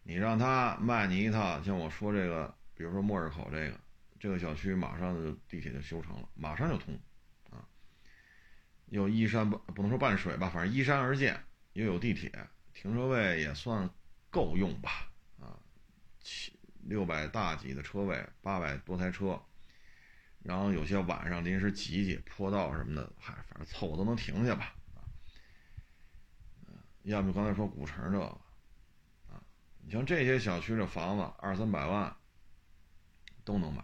[0.03, 3.81] 你让他卖你一套，像我说这个，比如说末日口这个，
[4.19, 6.99] 这个小区马上就地铁就修成了，马上就通，
[7.51, 7.65] 啊，
[8.87, 11.41] 又依山不不能说半水吧，反正依山而建，
[11.75, 12.31] 又有地铁，
[12.75, 13.89] 停车位也算
[14.31, 15.59] 够用吧，啊，
[16.21, 19.41] 七六百大几的车位，八百多台车。
[20.43, 24.75] 然后有些晚上临时挤挤坡道什么的，嗨，反正凑合都能停下吧。
[27.05, 28.41] 要么刚才说古城这个，
[29.85, 32.15] 你像这些小区的房子，二三百万
[33.45, 33.83] 都能买，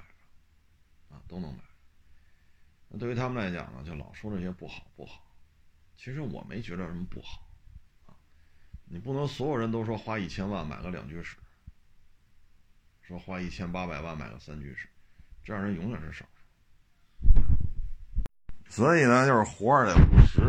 [1.11, 1.61] 啊，都能买。
[2.89, 5.25] 那对于他们来讲呢，就老说这些不好不好。
[5.97, 7.47] 其实我没觉得什么不好，
[8.07, 8.15] 啊，
[8.85, 11.37] 你不能所有人都说花一千万买个两居室，
[13.03, 14.89] 说花一千八百万买个三居室，
[15.45, 16.41] 这样人永远是少数。
[18.71, 20.43] 所以呢，就是活着得务实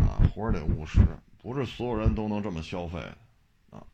[0.00, 0.98] 啊，活着得务实，
[1.38, 2.98] 不是所有人都能这么消费
[3.70, 3.86] 啊。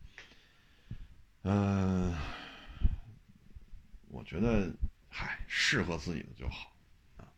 [1.42, 2.16] 嗯，
[4.08, 4.72] 我觉得，
[5.10, 6.72] 嗨，适合自己的就好
[7.18, 7.28] 啊，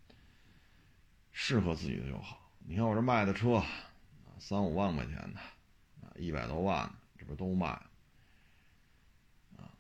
[1.33, 2.49] 适合自己的就好。
[2.61, 3.61] 你看我这卖的车，
[4.39, 5.41] 三五万块钱的，
[6.07, 7.67] 啊，一百多万的，这不都卖？
[9.57, 9.75] 啊，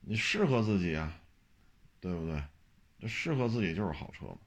[0.00, 1.16] 你适合自己啊，
[2.00, 2.42] 对不对？
[2.98, 4.38] 这适合自己就是好车嘛。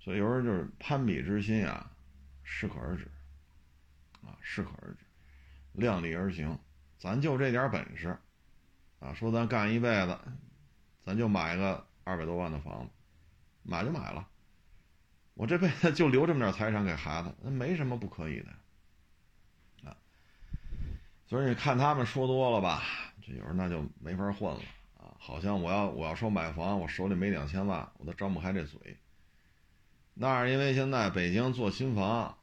[0.00, 1.88] 所以有时候就是攀比之心啊，
[2.42, 3.08] 适可而止，
[4.24, 4.98] 啊，适可而止，
[5.72, 6.58] 量力而行。
[6.98, 8.18] 咱就这点本事，
[8.98, 10.18] 啊，说咱干一辈子，
[11.06, 12.90] 咱就买个二百多万的房子，
[13.62, 14.28] 买就买了。
[15.34, 19.96] 我这辈子就留这么点财产给孩子，那没什么不可以的，啊，
[21.28, 22.82] 所以你看他们说多了吧，
[23.22, 24.60] 这有人那就没法混了
[24.98, 28.96] 啊，好像我要我要说买房，我手里没两千万，我都张不开这嘴。
[30.14, 32.36] 那是因为现在北京做新房，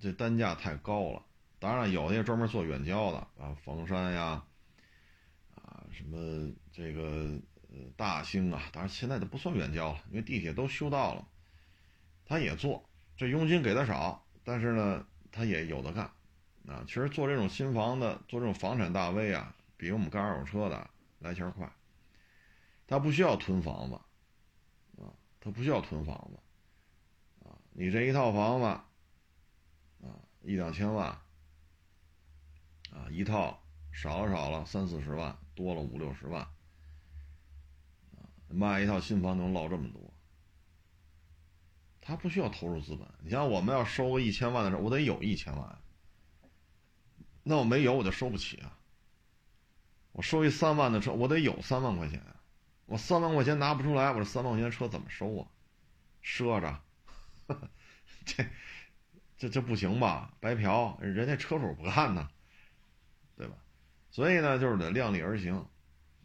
[0.00, 1.22] 这单价太高了。
[1.60, 4.42] 当然了，有些专门做远郊的啊，房山呀，
[5.54, 7.38] 啊什么这个
[7.68, 11.26] 呃大兴啊，当然现在都不算远郊了，因为地铁都修到了。
[12.24, 16.04] 他也做，这佣金给的少，但是呢，他也有的干，
[16.66, 20.90] 啊，其实做这种新房的，做这种房产大 V 啊，比我们干二手车的
[21.20, 21.70] 来钱快。
[22.86, 23.94] 他不需要囤房子，
[25.02, 28.66] 啊，他不需要囤房子，啊，你这一套房子，
[30.06, 31.08] 啊，一两千万，
[32.90, 36.46] 啊，一套少了少了三四十万，多了五六十万，
[38.48, 40.00] 卖一套新房能捞这么多。
[42.00, 45.78] 他不需要投入资本，你像我们要收个一千万的时候，我得有一千万。
[47.42, 48.78] 那我没有，我就收不起啊。
[50.12, 52.22] 我收一三万的车，我得有三万块钱。
[52.86, 55.48] 我三万块钱拿不出来，我这三万块钱车怎么收啊？
[56.24, 56.80] 赊着，
[58.24, 58.46] 这
[59.36, 60.34] 这这不行吧？
[60.40, 62.28] 白嫖，人家车主不干呢，
[63.36, 63.54] 对吧？
[64.10, 65.66] 所以呢，就是得量力而行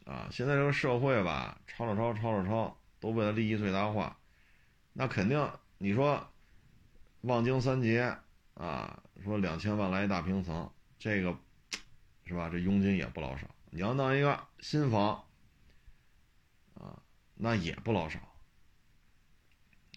[0.05, 0.27] 啊。
[0.31, 4.17] 现在这个社会吧，抄了抄，抄了抄，都为了利益最大化，
[4.93, 5.51] 那肯定。
[5.77, 6.25] 你说，
[7.21, 8.15] 望京三杰
[8.53, 11.38] 啊，说两千万来一大平层，这个
[12.25, 12.49] 是吧？
[12.49, 13.47] 这佣金也不老少。
[13.69, 15.23] 你要弄一个新房
[16.75, 17.01] 啊，
[17.35, 18.19] 那也不老少。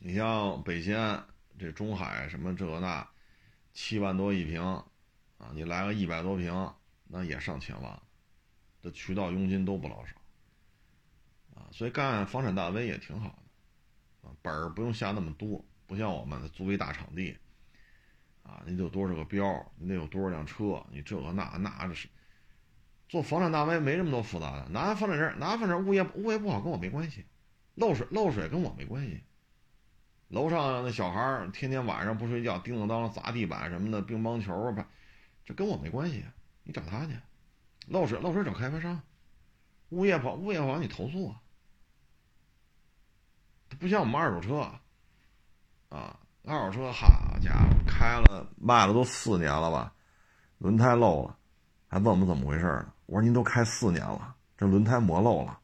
[0.00, 1.24] 你像北西安
[1.58, 3.08] 这中海什么这那，
[3.72, 4.62] 七万多一平
[5.38, 6.74] 啊，你来个一百多平，
[7.06, 8.02] 那也上千万，
[8.86, 10.14] 这渠道佣金都不老少
[11.56, 11.66] 啊。
[11.72, 15.64] 所以干房产大 V 也挺好的啊，本儿不用下那么多。
[15.88, 17.36] 不像我们租一大场地，
[18.42, 22.08] 啊，你得有多少个标，你得有多少辆车，你这个那那是
[23.08, 27.24] 做房产大 V 没这么多复杂的，拿房产证，拿房产证物业物业不好跟我没关系，
[27.74, 29.22] 漏水漏水跟我没关系，
[30.26, 34.88] 楼上那小孩天天晚上不睡觉，叮叮当当砸地板什么的，乒乓球吧，
[35.44, 36.24] 这跟我没关系，
[36.64, 37.12] 你找他去，
[37.86, 39.00] 漏水漏水找开发商，
[39.88, 41.40] 物业跑物业跑你投诉啊，
[43.78, 44.70] 不像我们二手车。
[45.88, 47.06] 啊，二手车，好
[47.40, 49.94] 家伙，开了卖了都四年了吧，
[50.58, 51.38] 轮胎漏了，
[51.86, 52.92] 还问我们怎么回事呢？
[53.06, 55.60] 我说您都开四年了，这轮胎磨漏了，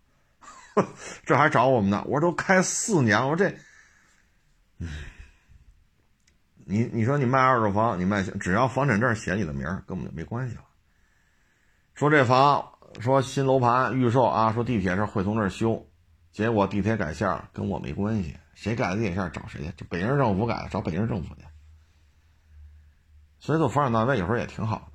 [1.26, 2.04] 这还找我们呢？
[2.06, 3.58] 我说都开四年了，我说这，
[6.64, 10.64] 你你说你卖二手房，你卖只要房产证写你的名根本就没关系了。
[12.02, 15.86] 说这房，说新楼盘预售啊，说地铁这会从这儿修，
[16.32, 18.36] 结果地铁改线跟我没关系。
[18.54, 19.72] 谁改的地铁线找谁去？
[19.76, 21.42] 这北京市政府改的，找北京市政府去。
[23.38, 24.90] 所以做房产大 V 有时候也挺好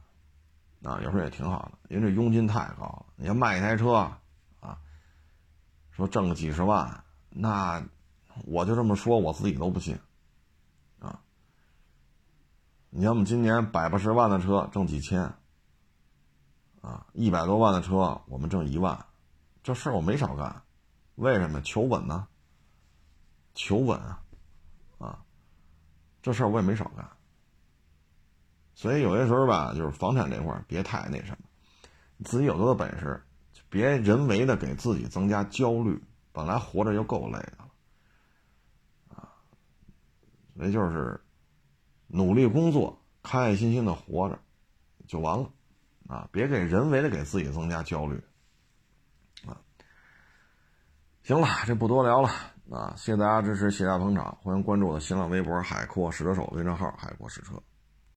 [0.82, 3.06] 的，啊，有时候也挺好的，因为这佣金太高了。
[3.16, 3.94] 你要卖一台车，
[4.60, 4.78] 啊，
[5.92, 7.82] 说挣个几十万，那
[8.44, 9.98] 我就这么说，我自己都不信，
[11.00, 11.22] 啊。
[12.90, 15.34] 你像我们今年百八十万的车挣几千，
[16.88, 19.05] 啊，一百多万的车我们挣一万，
[19.61, 20.61] 这事儿我没少干，
[21.15, 21.61] 为什么？
[21.61, 22.27] 求稳呢。
[23.53, 24.23] 求稳啊，
[24.99, 25.26] 啊，
[26.22, 27.09] 这事儿我也没少干，
[28.73, 31.38] 所以有些时候吧，就是房产这块儿别太那什么，
[32.23, 33.22] 自己有多大本事，
[33.68, 36.01] 别人为的给自己增加焦虑，
[36.31, 37.69] 本来活着就够累的了，
[39.15, 39.27] 啊，
[40.55, 41.19] 所以就是
[42.05, 44.39] 努力工作，开开心心的活着
[45.07, 45.49] 就完了，
[46.08, 48.16] 啊，别给人为的给自己增加焦虑，
[49.46, 49.60] 啊，
[51.24, 52.30] 行了，这不多聊了
[52.72, 57.62] 啊，谢谢大家支持，谢谢大家捧场，欢迎关注我的新浪微博“海阔试车手”微信号“海阔试车”。